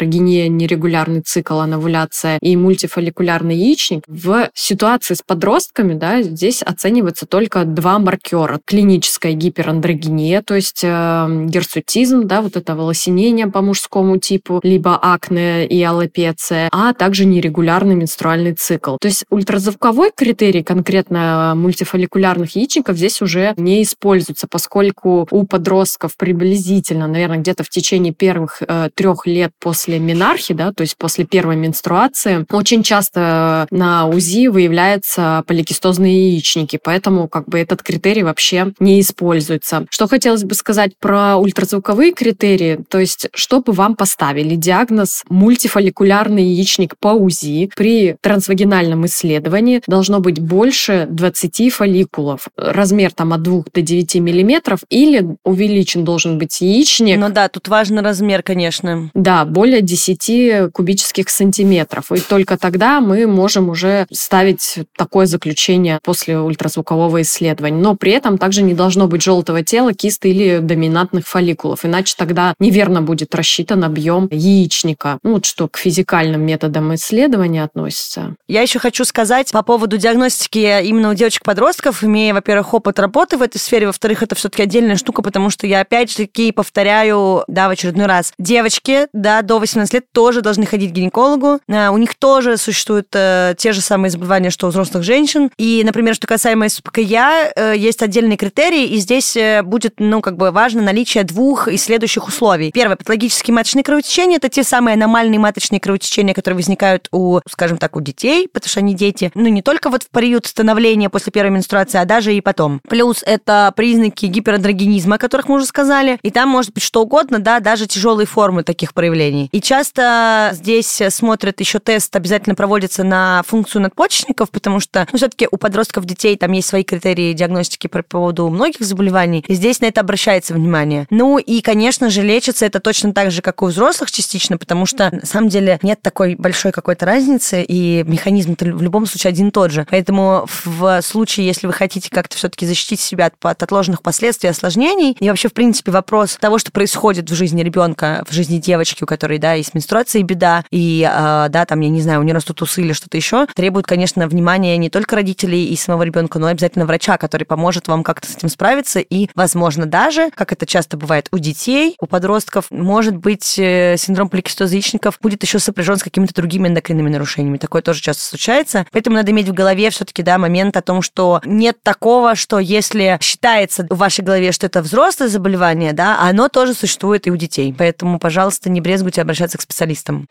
гиперандрогения, 0.05 0.49
нерегулярный 0.49 1.21
цикл, 1.21 1.59
анавуляция 1.59 2.39
и 2.41 2.57
мультифолликулярный 2.57 3.57
яичник. 3.57 4.03
В 4.07 4.51
ситуации 4.55 5.15
с 5.15 5.23
подростками, 5.23 5.95
да, 5.95 6.23
здесь 6.23 6.63
оценивается 6.63 7.27
только 7.27 7.65
два 7.65 7.99
маркера. 7.99 8.61
Клиническая 8.65 9.33
гиперандрогения, 9.33 10.43
то 10.43 10.55
есть 10.55 10.81
э, 10.83 11.47
герсутизм, 11.47 12.27
да, 12.27 12.41
вот 12.41 12.57
это 12.57 12.75
волосинение 12.75 13.47
по 13.47 13.61
мужскому 13.61 14.19
типу, 14.19 14.61
либо 14.63 14.97
акне 14.97 15.67
и 15.67 15.83
аллопеция, 15.83 16.69
а 16.73 16.93
также 16.93 17.25
нерегулярный 17.25 17.95
менструальный 17.95 18.55
цикл. 18.55 18.97
То 19.01 19.09
есть 19.09 19.25
ультразвуковой 19.31 20.11
критерий 20.15 20.63
конкретно 20.63 21.55
мультифолликулярных 21.57 22.57
яичников 22.57 22.97
здесь 22.97 23.23
уже 23.23 23.55
не 23.57 23.83
используется, 23.83 24.47
поскольку 24.51 25.27
у 25.31 25.47
подростков 25.47 26.17
приблизительно, 26.17 27.07
наверное, 27.07 27.39
где-то 27.39 27.65
в 27.65 27.69
течение 27.69 28.13
первых 28.13 28.63
э, 28.67 28.89
трех 28.95 29.27
лет 29.27 29.53
после 29.61 29.94
менархи, 29.99 30.55
да, 30.55 30.73
то 30.73 30.83
есть 30.83 30.97
после 30.97 31.25
первой 31.25 31.57
менструации, 31.57 32.47
очень 32.51 32.83
часто 32.83 33.67
на 33.71 34.07
УЗИ 34.07 34.49
выявляются 34.49 35.45
поликистозные 35.47 36.31
яичники, 36.31 36.79
поэтому 36.83 37.29
как 37.29 37.49
бы 37.49 37.59
этот 37.59 37.83
критерий 37.83 38.23
вообще 38.23 38.73
не 38.79 39.01
используется. 39.01 39.87
Что 39.91 40.07
хотелось 40.09 40.45
бы 40.45 40.55
сказать 40.55 40.93
про 40.99 41.37
ультразвуковые 41.37 42.13
критерии, 42.13 42.81
то 42.89 42.99
есть 42.99 43.29
чтобы 43.35 43.73
вам 43.73 43.97
поставили 43.97 44.55
диагноз 44.55 45.23
мультифолликулярный 45.29 46.45
яичник 46.45 46.97
по 46.99 47.09
УЗИ 47.09 47.71
при 47.77 48.17
трансвагинальном 48.21 49.07
исследовании 49.07 49.83
должно 49.87 50.21
быть 50.21 50.41
больше 50.41 51.07
20 51.11 51.73
фолликулов. 51.73 52.49
Размер 52.57 53.13
там 53.13 53.33
от 53.33 53.43
2 53.43 53.65
до 53.73 53.83
9 53.83 54.17
миллиметров 54.17 54.81
или 54.89 55.37
увеличен 55.45 56.05
должен 56.05 56.39
быть 56.39 56.61
яичник. 56.61 57.19
Ну 57.19 57.31
да, 57.31 57.49
тут 57.49 57.69
важен 57.69 57.99
размер, 57.99 58.43
конечно. 58.43 59.11
Да, 59.15 59.45
более 59.45 59.83
10 59.85 60.73
кубических 60.73 61.29
сантиметров. 61.29 62.13
И 62.13 62.21
только 62.21 62.57
тогда 62.59 63.01
мы 63.01 63.27
можем 63.27 63.69
уже 63.69 64.07
ставить 64.11 64.79
такое 64.97 65.27
заключение 65.27 65.99
после 66.03 66.39
ультразвукового 66.39 67.23
исследования. 67.23 67.81
Но 67.81 67.95
при 67.95 68.13
этом 68.13 68.39
также 68.39 68.63
не 68.63 68.75
должно 68.75 69.07
быть 69.07 69.23
желтого 69.23 69.63
тела, 69.63 69.93
кисты 69.95 70.31
или 70.31 70.59
доминантных 70.59 71.27
фолликулов, 71.27 71.85
иначе 71.85 72.15
тогда 72.17 72.55
неверно 72.59 73.03
будет 73.03 73.35
рассчитан 73.35 73.85
объем 73.85 74.29
яичника. 74.31 75.19
Ну, 75.23 75.35
вот 75.35 75.45
что 75.45 75.69
к 75.69 75.77
физикальным 75.77 76.43
методам 76.43 76.95
исследования 76.95 77.63
относится. 77.63 78.35
Я 78.49 78.63
еще 78.63 78.79
хочу 78.79 79.05
сказать 79.05 79.51
по 79.53 79.63
поводу 79.63 79.97
диагностики 79.99 80.83
именно 80.83 81.11
у 81.11 81.15
девочек-подростков, 81.15 82.05
имея, 82.05 82.35
во-первых, 82.35 82.75
опыт 82.75 82.99
работы 82.99 83.37
в 83.37 83.43
этой 83.43 83.59
сфере, 83.59 83.87
во-вторых, 83.87 84.23
это 84.23 84.35
все-таки 84.35 84.63
отдельная 84.63 84.97
штука, 84.97 85.23
потому 85.23 85.51
что 85.51 85.67
я 85.67 85.81
опять 85.81 86.11
же 86.11 86.19
таки 86.19 86.53
повторяю, 86.53 87.45
да, 87.49 87.69
в 87.69 87.73
очередной 87.73 88.07
раз, 88.07 88.33
девочки, 88.39 89.07
да, 89.13 89.43
до 89.43 89.59
18 89.59 89.74
лет 89.93 90.07
тоже 90.13 90.41
должны 90.41 90.67
ходить 90.67 90.91
к 90.91 90.95
гинекологу, 90.95 91.61
а, 91.69 91.91
у 91.91 91.99
них 91.99 92.15
тоже 92.15 92.57
существуют 92.57 93.09
э, 93.13 93.55
те 93.59 93.73
же 93.73 93.81
самые 93.81 94.11
заболевания, 94.11 94.51
что 94.51 94.67
у 94.67 94.71
взрослых 94.71 95.03
женщин, 95.03 95.51
и, 95.59 95.83
например, 95.85 96.15
что 96.15 96.27
касаемо 96.27 96.69
СПКЯ, 96.69 97.53
э, 97.55 97.75
есть 97.77 98.03
отдельные 98.03 98.37
критерии, 98.37 98.85
и 98.87 98.99
здесь 98.99 99.37
э, 99.37 99.63
будет, 99.63 99.95
ну, 99.99 100.21
как 100.21 100.37
бы 100.37 100.51
важно 100.51 100.83
наличие 100.83 101.25
двух 101.25 101.69
и 101.69 101.77
следующих 101.77 102.29
условий. 102.29 102.71
Первое, 102.73 102.97
патологические 102.97 103.55
маточные 103.55 103.85
кровотечения, 103.85 104.37
это 104.37 104.49
те 104.49 104.65
самые 104.65 104.95
аномальные 104.95 105.39
маточные 105.39 105.81
кровотечения, 105.81 106.35
которые 106.35 106.57
возникают 106.57 107.09
у, 107.13 107.41
скажем 107.49 107.79
так, 107.79 107.97
у 107.97 108.01
детей, 108.01 108.49
потому 108.49 108.69
что 108.69 108.81
они 108.81 108.95
дети, 108.95 109.31
ну, 109.35 109.49
не 109.49 109.63
только 109.63 109.91
вот 109.91 110.05
в 110.05 110.09
период 110.11 110.47
становления 110.47 111.11
после 111.11 111.33
первой 111.33 111.51
менструации, 111.51 111.99
а 111.99 112.05
даже 112.05 112.35
и 112.35 112.41
потом. 112.41 112.81
Плюс 112.89 113.23
это 113.25 113.73
признаки 113.77 114.27
гиперандрогенизма, 114.27 115.17
о 115.17 115.19
которых 115.19 115.49
мы 115.49 115.57
уже 115.57 115.67
сказали, 115.67 116.19
и 116.23 116.31
там 116.31 116.49
может 116.49 116.73
быть 116.73 116.83
что 116.83 117.03
угодно, 117.03 117.39
да, 117.39 117.61
даже 117.61 117.87
тяжелые 117.87 118.27
формы 118.27 118.63
таких 118.63 118.95
проявлений. 118.95 119.49
И 119.55 119.61
часто 119.61 120.51
здесь 120.53 121.01
смотрят 121.11 121.61
еще 121.61 121.79
тест, 121.79 122.17
обязательно 122.17 122.57
проводится 122.57 123.05
на 123.05 123.45
функцию 123.47 123.83
надпочечников, 123.83 124.51
потому 124.51 124.81
что, 124.81 125.07
ну, 125.13 125.17
все-таки 125.17 125.47
у 125.49 125.57
подростков 125.59 126.07
детей 126.07 126.37
там 126.37 126.51
есть 126.51 126.67
свои 126.67 126.83
критерии 126.83 127.33
диагностики 127.35 127.87
по 127.87 128.03
поводу 128.03 128.49
многих 128.49 128.81
заболеваний, 128.81 129.45
и 129.47 129.55
здесь 129.55 129.81
на 129.81 129.85
это 129.85 130.01
обращается 130.01 130.55
внимание. 130.55 131.07
Ну 131.11 131.39
и, 131.39 131.61
конечно 131.61 132.11
же, 132.11 132.23
лечится 132.23 132.67
это 132.67 132.81
точно 132.81 133.13
так 133.13 133.31
же, 133.31 133.43
как 133.43 133.63
и 133.63 133.67
у 133.67 133.69
взрослых 133.69 134.11
частично, 134.11 134.59
потому 134.59 134.87
что, 134.87 135.11
на 135.13 135.25
самом 135.25 135.51
деле, 135.51 135.79
нет 135.83 136.03
такой 136.03 136.35
большой 136.35 136.73
какой-то 136.73 137.07
разницы, 137.07 137.63
и 137.63 138.03
механизм-то 138.03 138.65
в 138.65 138.83
любом 138.83 139.07
случае 139.07 139.29
один 139.29 139.51
и 139.51 139.53
тот 139.53 139.71
же. 139.71 139.87
Поэтому 139.89 140.49
в 140.65 141.01
случае, 141.01 141.47
если 141.47 141.69
вы 141.69 141.75
хотите 141.75 142.11
как-то 142.11 142.37
все-таки 142.37 142.67
защитить 142.67 142.99
себя 142.99 143.31
от 143.41 143.63
отложенных 143.63 144.03
последствий, 144.03 144.51
осложнений, 144.51 145.17
и 145.21 145.29
вообще, 145.29 145.47
в 145.47 145.53
принципе, 145.53 145.93
вопрос 145.93 146.39
того, 146.41 146.59
что 146.59 146.73
происходит 146.73 147.31
в 147.31 147.35
жизни 147.37 147.63
ребенка, 147.63 148.25
в 148.29 148.33
жизни 148.33 148.59
девочки, 148.59 149.05
у 149.05 149.07
которой, 149.07 149.39
да, 149.45 149.53
есть 149.53 149.75
менструация 149.75 150.21
и 150.21 150.23
беда, 150.23 150.65
и, 150.71 151.07
э, 151.07 151.47
да, 151.51 151.67
там, 151.67 151.81
я 151.81 151.91
не 151.91 152.01
знаю, 152.01 152.21
у 152.21 152.23
нее 152.23 152.33
растут 152.33 152.63
усы 152.63 152.81
или 152.81 152.95
что-то 152.95 153.19
еще, 153.19 153.47
требует, 153.55 153.87
конечно, 153.87 154.27
внимания 154.27 154.79
не 154.79 154.89
только 154.89 155.17
родителей 155.17 155.67
и 155.67 155.77
самого 155.77 156.03
ребенка, 156.03 156.39
но 156.39 156.49
и 156.49 156.53
обязательно 156.53 156.87
врача, 156.87 157.19
который 157.19 157.45
поможет 157.45 157.87
вам 157.87 158.05
как-то 158.05 158.27
с 158.27 158.37
этим 158.37 158.49
справиться, 158.49 159.01
и, 159.01 159.29
возможно, 159.35 159.85
даже, 159.85 160.31
как 160.31 160.55
это 160.55 160.65
часто 160.65 160.97
бывает 160.97 161.29
у 161.31 161.37
детей, 161.37 161.95
у 162.01 162.07
подростков, 162.07 162.71
может 162.71 163.19
быть, 163.19 163.59
э, 163.59 163.97
синдром 163.99 164.31
поликистоза 164.31 164.77
яичников 164.77 165.19
будет 165.21 165.43
еще 165.43 165.59
сопряжен 165.59 165.99
с 165.99 166.03
какими-то 166.03 166.33
другими 166.33 166.69
эндокринными 166.69 167.11
нарушениями. 167.11 167.59
Такое 167.59 167.83
тоже 167.83 168.01
часто 168.01 168.23
случается. 168.23 168.87
Поэтому 168.93 169.17
надо 169.17 169.31
иметь 169.31 169.51
в 169.51 169.53
голове 169.53 169.91
все-таки, 169.91 170.23
да, 170.23 170.39
момент 170.39 170.75
о 170.79 170.81
том, 170.81 171.03
что 171.03 171.43
нет 171.45 171.77
такого, 171.83 172.35
что 172.35 172.61
если 172.61 173.19
считается 173.21 173.87
в 173.91 173.99
вашей 173.99 174.25
голове, 174.25 174.53
что 174.53 174.65
это 174.65 174.81
взрослое 174.81 175.29
заболевание, 175.29 175.93
да, 175.93 176.19
оно 176.23 176.49
тоже 176.49 176.73
существует 176.73 177.27
и 177.27 177.31
у 177.31 177.37
детей. 177.37 177.75
Поэтому, 177.77 178.19
пожалуйста, 178.19 178.71
не 178.71 178.81
брезгуйте 178.81 179.21
обращаться 179.21 179.34
к 179.59 179.63
специалистам. 179.63 180.29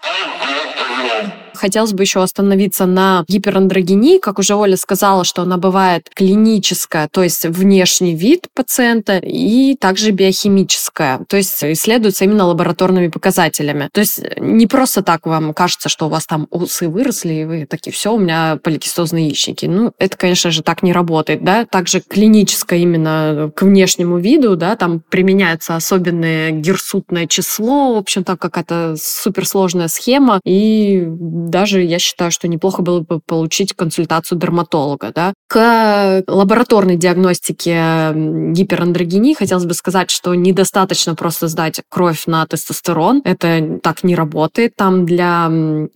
Хотелось 1.54 1.94
бы 1.94 2.04
еще 2.04 2.22
остановиться 2.22 2.86
на 2.86 3.24
гиперандрогении. 3.28 4.20
Как 4.20 4.40
уже 4.40 4.56
Оля 4.56 4.78
сказала, 4.78 5.24
что 5.24 5.42
она 5.44 5.58
бывает 5.58 6.10
клиническая, 6.14 7.08
то 7.12 7.24
есть 7.24 7.46
внешний 7.46 8.16
вид 8.16 8.48
пациента, 8.54 9.18
и 9.18 9.76
также 9.76 10.12
биохимическая, 10.12 11.22
то 11.28 11.38
есть 11.38 11.64
исследуется 11.64 12.26
именно 12.26 12.46
лабораторными 12.46 13.08
показателями. 13.08 13.90
То 13.94 14.02
есть 14.02 14.22
не 14.38 14.68
просто 14.68 15.02
так 15.02 15.26
вам 15.26 15.54
кажется, 15.54 15.90
что 15.90 16.08
у 16.08 16.10
вас 16.10 16.26
там 16.26 16.48
усы 16.50 16.88
выросли, 16.88 17.34
и 17.34 17.46
вы 17.46 17.66
такие, 17.66 17.92
все, 17.92 18.14
у 18.14 18.20
меня 18.20 18.58
поликистозные 18.62 19.28
яичники. 19.28 19.66
Ну, 19.66 19.94
это, 19.98 20.18
конечно 20.18 20.52
же, 20.52 20.64
так 20.64 20.84
не 20.84 20.94
работает, 20.94 21.44
да. 21.44 21.66
Также 21.66 22.02
клиническое 22.02 22.80
именно 22.80 23.52
к 23.56 23.62
внешнему 23.64 24.18
виду, 24.18 24.56
да, 24.56 24.76
там 24.76 25.02
применяется 25.10 25.76
особенное 25.76 26.52
герсутное 26.52 27.28
число, 27.28 27.96
в 27.96 27.98
общем, 27.98 28.24
там 28.24 28.38
какая-то 28.38 28.96
суперсложная 28.98 29.88
схема, 29.88 30.40
и 30.44 31.08
даже 31.50 31.82
я 31.82 32.00
считаю, 32.00 32.32
что 32.32 32.48
неплохо 32.48 32.82
было 32.82 33.02
бы 33.02 33.20
получить 33.20 33.74
консультацию 33.74 34.38
дерматолога. 34.38 35.12
Да. 35.14 35.34
К 35.48 36.24
лабораторной 36.28 36.96
диагностике 36.96 38.12
гиперандрогении 38.52 39.34
хотелось 39.34 39.66
бы 39.66 39.74
сказать, 39.74 40.10
что 40.10 40.34
недостаточно 40.36 41.16
просто 41.16 41.48
сдать 41.48 41.82
кровь 41.90 42.26
на 42.26 42.46
тестостерон. 42.46 43.22
Это 43.24 43.80
так 43.82 44.04
не 44.04 44.16
работает. 44.16 44.76
Там 44.76 45.06
для 45.06 45.48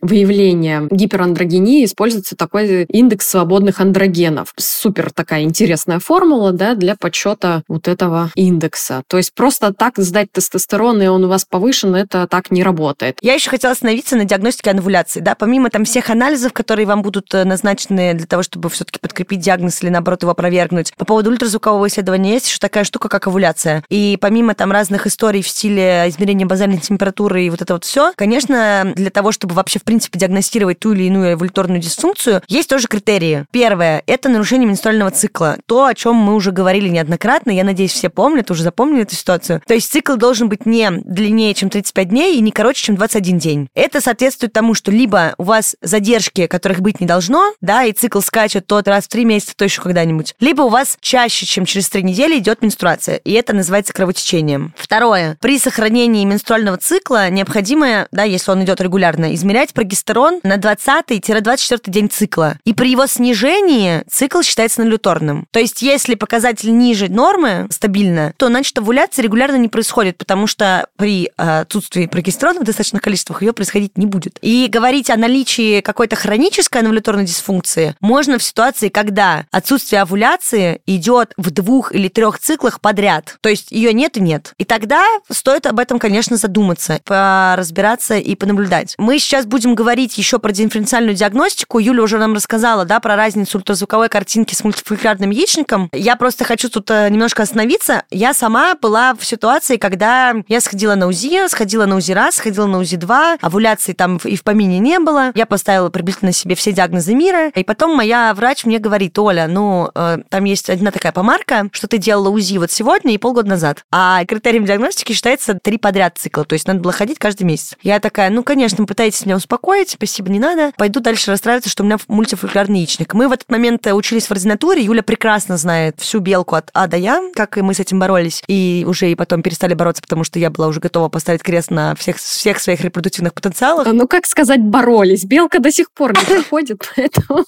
выявления 0.02 0.88
гиперандрогении 0.92 1.86
используется 1.86 2.36
такой 2.36 2.84
индекс 2.86 3.28
свободных 3.28 3.80
андрогенов. 3.80 4.54
Супер 4.58 5.12
такая 5.12 5.44
интересная 5.44 6.00
формула 6.00 6.52
да, 6.52 6.76
для 6.76 6.96
подсчета 6.96 7.64
вот 7.68 7.88
этого 7.88 8.32
индекса. 8.36 9.04
То 9.08 9.18
есть 9.18 9.34
просто 9.34 9.74
так 9.74 9.98
сдать 9.98 10.32
тестостерон, 10.32 11.02
и 11.02 11.08
он 11.08 11.26
у 11.26 11.28
вас 11.28 11.46
повышен, 11.46 11.96
это 11.96 12.28
так 12.28 12.52
не 12.52 12.64
работает. 12.64 13.18
Я 13.22 13.34
еще 13.34 13.50
хотела 13.50 13.74
остановиться 13.74 14.16
на 14.16 14.26
диагностике 14.26 14.72
анвуляции. 14.72 15.20
Да, 15.20 15.36
помимо 15.38 15.70
там 15.70 15.86
всех 15.86 16.10
анализов, 16.10 16.54
которые 16.54 16.86
вам 16.86 17.02
будут 17.02 17.34
э, 17.34 17.44
назначены 17.44 18.14
для 18.14 18.26
того, 18.26 18.44
чтобы 18.44 18.70
все-таки 18.70 19.00
подкрепить 19.00 19.40
диагноз 19.40 19.82
или, 19.84 19.90
наоборот, 19.90 20.24
его 20.24 20.32
опровергнуть, 20.32 20.94
по 20.98 21.06
поводу 21.06 21.30
ультразвукового 21.32 21.88
исследования 21.88 22.34
есть 22.34 22.48
еще 22.48 22.60
такая 22.60 22.84
штука, 22.84 23.10
как 23.10 23.28
овуляция. 23.28 23.84
И 23.90 24.18
помимо 24.20 24.56
там 24.56 24.72
разных 24.72 25.08
историй 25.08 25.42
в 25.42 25.48
стиле 25.48 26.06
измерения 26.08 26.46
базальной 26.46 26.78
температуры 26.78 27.44
и 27.44 27.50
вот 27.50 27.62
это 27.62 27.74
вот 27.74 27.86
все, 27.86 28.14
конечно, 28.16 28.94
для 28.96 29.10
того, 29.10 29.32
чтобы 29.32 29.56
вообще, 29.56 29.80
в 29.80 29.84
принципе, 29.84 30.20
диагностировать 30.20 30.80
ту 30.80 30.94
или 30.94 31.04
иную 31.04 31.34
эволюторную 31.34 31.80
дисфункцию, 31.80 32.42
есть 32.48 32.70
тоже 32.70 32.88
критерии. 32.88 33.46
Первое– 33.52 34.04
это 34.08 34.30
нарушение 34.30 34.68
менструального 34.68 35.12
цикла. 35.12 35.58
То, 35.66 35.86
о 35.86 35.94
чем 35.94 36.16
мы 36.16 36.36
уже 36.36 36.52
говорили 36.52 36.90
неоднократно, 36.90 37.52
я 37.52 37.64
надеюсь, 37.64 37.92
все 37.92 38.10
помнят, 38.10 38.52
уже 38.52 38.64
запомнили 38.64 39.04
эту 39.04 39.16
ситуацию. 39.16 39.62
То 39.68 39.74
есть 39.74 39.92
цикл 39.92 40.16
должен 40.16 40.50
быть 40.50 40.66
не 40.66 40.90
длиннее, 40.92 41.54
чем 41.54 41.70
35 41.70 42.10
дней 42.10 42.38
и 42.38 42.42
не 42.42 42.52
короче, 42.52 42.84
чем 42.84 42.96
21 42.96 43.38
день. 43.38 43.70
Это 43.74 44.02
соответствует 44.02 44.54
тому, 44.54 44.74
что 44.74 44.92
либо 44.92 45.27
у 45.38 45.44
вас 45.44 45.76
задержки, 45.82 46.48
которых 46.48 46.82
быть 46.82 47.00
не 47.00 47.08
должно, 47.08 47.54
да, 47.62 47.84
и 47.84 47.92
цикл 47.92 48.20
скачет 48.20 48.68
тот 48.68 48.88
раз 48.88 49.06
в 49.06 49.08
три 49.10 49.26
месяца, 49.26 49.54
то 49.56 49.66
еще 49.66 49.82
когда-нибудь, 49.82 50.36
либо 50.40 50.64
у 50.64 50.70
вас 50.70 50.98
чаще, 51.02 51.46
чем 51.46 51.66
через 51.66 51.90
три 51.90 52.04
недели 52.04 52.38
идет 52.38 52.62
менструация, 52.62 53.18
и 53.18 53.34
это 53.34 53.54
называется 53.54 53.94
кровотечением. 53.94 54.74
Второе. 54.78 55.38
При 55.42 55.60
сохранении 55.60 56.26
менструального 56.26 56.78
цикла 56.78 57.30
необходимо, 57.30 58.08
да, 58.12 58.24
если 58.24 58.52
он 58.52 58.64
идет 58.64 58.82
регулярно, 58.82 59.34
измерять 59.36 59.74
прогестерон 59.74 60.40
на 60.44 60.58
20-24 60.58 61.82
день 61.88 62.10
цикла. 62.10 62.58
И 62.66 62.74
при 62.74 62.90
его 62.90 63.08
снижении 63.08 64.04
цикл 64.10 64.42
считается 64.42 64.82
налюторным. 64.82 65.48
То 65.52 65.60
есть, 65.60 65.82
если 65.82 66.16
показатель 66.16 66.76
ниже 66.76 67.10
нормы, 67.10 67.68
стабильно, 67.72 68.34
то 68.38 68.48
значит 68.48 68.78
овуляция 68.78 69.24
регулярно 69.24 69.58
не 69.58 69.68
происходит, 69.68 70.18
потому 70.18 70.48
что 70.48 70.88
при 70.98 71.32
э, 71.38 71.62
отсутствии 71.62 72.06
прогестерона 72.06 72.62
в 72.62 72.64
достаточных 72.64 73.02
количествах 73.02 73.42
ее 73.42 73.54
происходить 73.54 73.98
не 73.98 74.06
будет. 74.06 74.38
И 74.42 74.68
говорить 74.72 75.10
о 75.10 75.17
наличии 75.18 75.82
какой-то 75.82 76.16
хронической 76.16 76.82
аннуляторной 76.82 77.26
дисфункции 77.26 77.96
можно 78.00 78.38
в 78.38 78.44
ситуации, 78.44 78.90
когда 78.90 79.46
отсутствие 79.52 80.02
овуляции 80.02 80.82
идет 80.86 81.34
в 81.38 81.52
двух 81.52 81.94
или 81.94 82.08
трех 82.08 82.40
циклах 82.40 82.82
подряд. 82.82 83.38
То 83.42 83.50
есть 83.50 83.72
ее 83.72 83.94
нет 83.94 84.18
и 84.18 84.22
нет. 84.22 84.54
И 84.58 84.66
тогда 84.66 85.04
стоит 85.30 85.66
об 85.66 85.80
этом, 85.80 86.00
конечно, 86.00 86.38
задуматься, 86.38 87.00
поразбираться 87.04 88.18
и 88.18 88.36
понаблюдать. 88.36 88.96
Мы 88.98 89.20
сейчас 89.20 89.46
будем 89.46 89.76
говорить 89.76 90.18
еще 90.18 90.40
про 90.40 90.52
дифференциальную 90.52 91.16
диагностику. 91.16 91.80
Юля 91.80 92.04
уже 92.04 92.18
нам 92.18 92.34
рассказала, 92.34 92.86
да, 92.86 93.00
про 93.00 93.16
разницу 93.16 93.58
ультразвуковой 93.58 94.10
картинки 94.10 94.54
с 94.54 94.64
мультифолликулярным 94.64 95.32
яичником. 95.32 95.90
Я 95.94 96.16
просто 96.16 96.44
хочу 96.46 96.70
тут 96.70 96.90
э, 96.92 97.10
немножко 97.10 97.44
остановиться. 97.44 98.04
Я 98.10 98.34
сама 98.34 98.76
была 98.76 99.14
в 99.14 99.26
ситуации, 99.26 99.78
когда 99.78 100.34
я 100.48 100.62
сходила 100.62 100.96
на 100.96 101.08
УЗИ, 101.08 101.48
сходила 101.50 101.86
на 101.86 101.98
УЗИ 101.98 102.12
раз, 102.14 102.36
сходила 102.36 102.66
на 102.66 102.80
УЗИ 102.80 102.98
два, 102.98 103.38
овуляции 103.42 103.94
там 103.94 104.18
и 104.24 104.36
в 104.36 104.44
помине 104.44 104.80
не 104.80 105.00
было. 105.08 105.32
Я 105.36 105.46
поставила 105.46 105.90
приблизительно 105.90 106.34
себе 106.34 106.56
все 106.56 106.74
диагнозы 106.74 107.14
мира. 107.14 107.50
И 107.56 107.64
потом 107.64 107.96
моя 107.96 108.34
врач 108.34 108.66
мне 108.66 108.78
говорит, 108.80 109.18
Оля, 109.18 109.48
ну, 109.48 109.90
э, 109.96 110.18
там 110.30 110.44
есть 110.44 110.70
одна 110.70 110.92
такая 110.92 111.14
помарка, 111.14 111.70
что 111.72 111.88
ты 111.88 111.98
делала 111.98 112.30
УЗИ 112.30 112.58
вот 112.58 112.72
сегодня 112.72 113.14
и 113.14 113.18
полгода 113.18 113.50
назад. 113.50 113.86
А 113.92 114.26
критерием 114.26 114.66
диагностики 114.66 115.14
считается 115.14 115.58
три 115.62 115.78
подряд 115.78 116.18
цикла. 116.18 116.44
То 116.44 116.54
есть 116.54 116.68
надо 116.68 116.82
было 116.82 116.92
ходить 116.92 117.20
каждый 117.20 117.44
месяц. 117.44 117.78
Я 117.82 118.00
такая, 118.00 118.30
ну, 118.30 118.44
конечно, 118.44 118.86
пытаетесь 118.86 119.26
меня 119.26 119.38
успокоить, 119.38 119.92
спасибо, 119.92 120.30
не 120.30 120.40
надо. 120.40 120.74
Пойду 120.78 121.00
дальше 121.00 121.32
расстраиваться, 121.32 121.70
что 121.70 121.84
у 121.84 121.86
меня 121.86 121.98
мультифолликулярный 122.08 122.80
яичник. 122.80 123.14
Мы 123.14 123.30
в 123.30 123.32
этот 123.32 123.50
момент 123.50 123.88
учились 123.88 124.28
в 124.28 124.32
ординатуре. 124.32 124.84
Юля 124.84 125.04
прекрасно 125.04 125.58
знает 125.58 126.02
всю 126.02 126.20
белку 126.20 126.56
от 126.56 126.70
А 126.74 126.88
до 126.88 126.98
Я, 126.98 127.22
как 127.34 127.58
и 127.58 127.62
мы 127.62 127.74
с 127.74 127.80
этим 127.80 128.00
боролись. 128.00 128.44
И 128.48 128.84
уже 128.88 129.10
и 129.10 129.16
потом 129.16 129.42
перестали 129.42 129.74
бороться, 129.74 130.02
потому 130.02 130.26
что 130.26 130.38
я 130.38 130.50
была 130.50 130.68
уже 130.68 130.82
готова 130.82 131.08
поставить 131.08 131.44
крест 131.44 131.72
на 131.72 131.96
всех, 131.96 132.18
всех 132.18 132.60
своих 132.60 132.82
репродуктивных 132.82 133.34
потенциалах. 133.34 133.88
Ну, 133.88 134.08
как 134.08 134.26
сказать, 134.26 134.62
боролись. 134.98 135.26
Белка 135.26 135.60
до 135.60 135.72
сих 135.72 135.92
пор 135.92 136.14
не 136.14 136.26
проходит, 136.26 136.90
поэтому... 136.96 137.46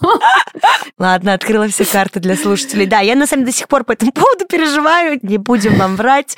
Ладно, 0.97 1.33
открыла 1.33 1.67
все 1.67 1.85
карты 1.85 2.19
для 2.19 2.35
слушателей. 2.35 2.85
Да, 2.85 2.99
я 2.99 3.15
на 3.15 3.27
самом 3.27 3.43
деле 3.43 3.51
до 3.51 3.57
сих 3.57 3.67
пор 3.67 3.83
по 3.83 3.93
этому 3.93 4.12
поводу 4.12 4.45
переживаю, 4.45 5.19
не 5.21 5.38
будем 5.38 5.75
вам 5.75 5.95
врать. 5.95 6.38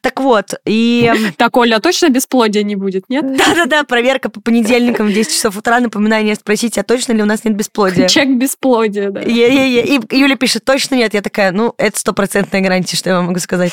Так 0.00 0.20
вот, 0.20 0.54
и... 0.64 1.12
Так, 1.36 1.56
Оля, 1.56 1.80
точно 1.80 2.08
бесплодия 2.08 2.62
не 2.62 2.76
будет, 2.76 3.08
нет? 3.08 3.24
Да-да-да, 3.36 3.84
проверка 3.84 4.28
по 4.28 4.40
понедельникам 4.40 5.08
в 5.08 5.12
10 5.12 5.32
часов 5.32 5.56
утра, 5.56 5.80
напоминание 5.80 6.34
спросить, 6.34 6.78
а 6.78 6.82
точно 6.82 7.12
ли 7.12 7.22
у 7.22 7.26
нас 7.26 7.44
нет 7.44 7.54
бесплодия? 7.54 8.08
Чек 8.08 8.28
бесплодия, 8.28 9.10
да. 9.10 9.22
И 9.22 9.98
Юля 10.10 10.36
пишет, 10.36 10.64
точно 10.64 10.96
нет. 10.96 11.14
Я 11.14 11.22
такая, 11.22 11.52
ну, 11.52 11.74
это 11.78 11.98
стопроцентная 11.98 12.60
гарантия, 12.60 12.96
что 12.96 13.10
я 13.10 13.16
вам 13.16 13.26
могу 13.26 13.38
сказать. 13.38 13.72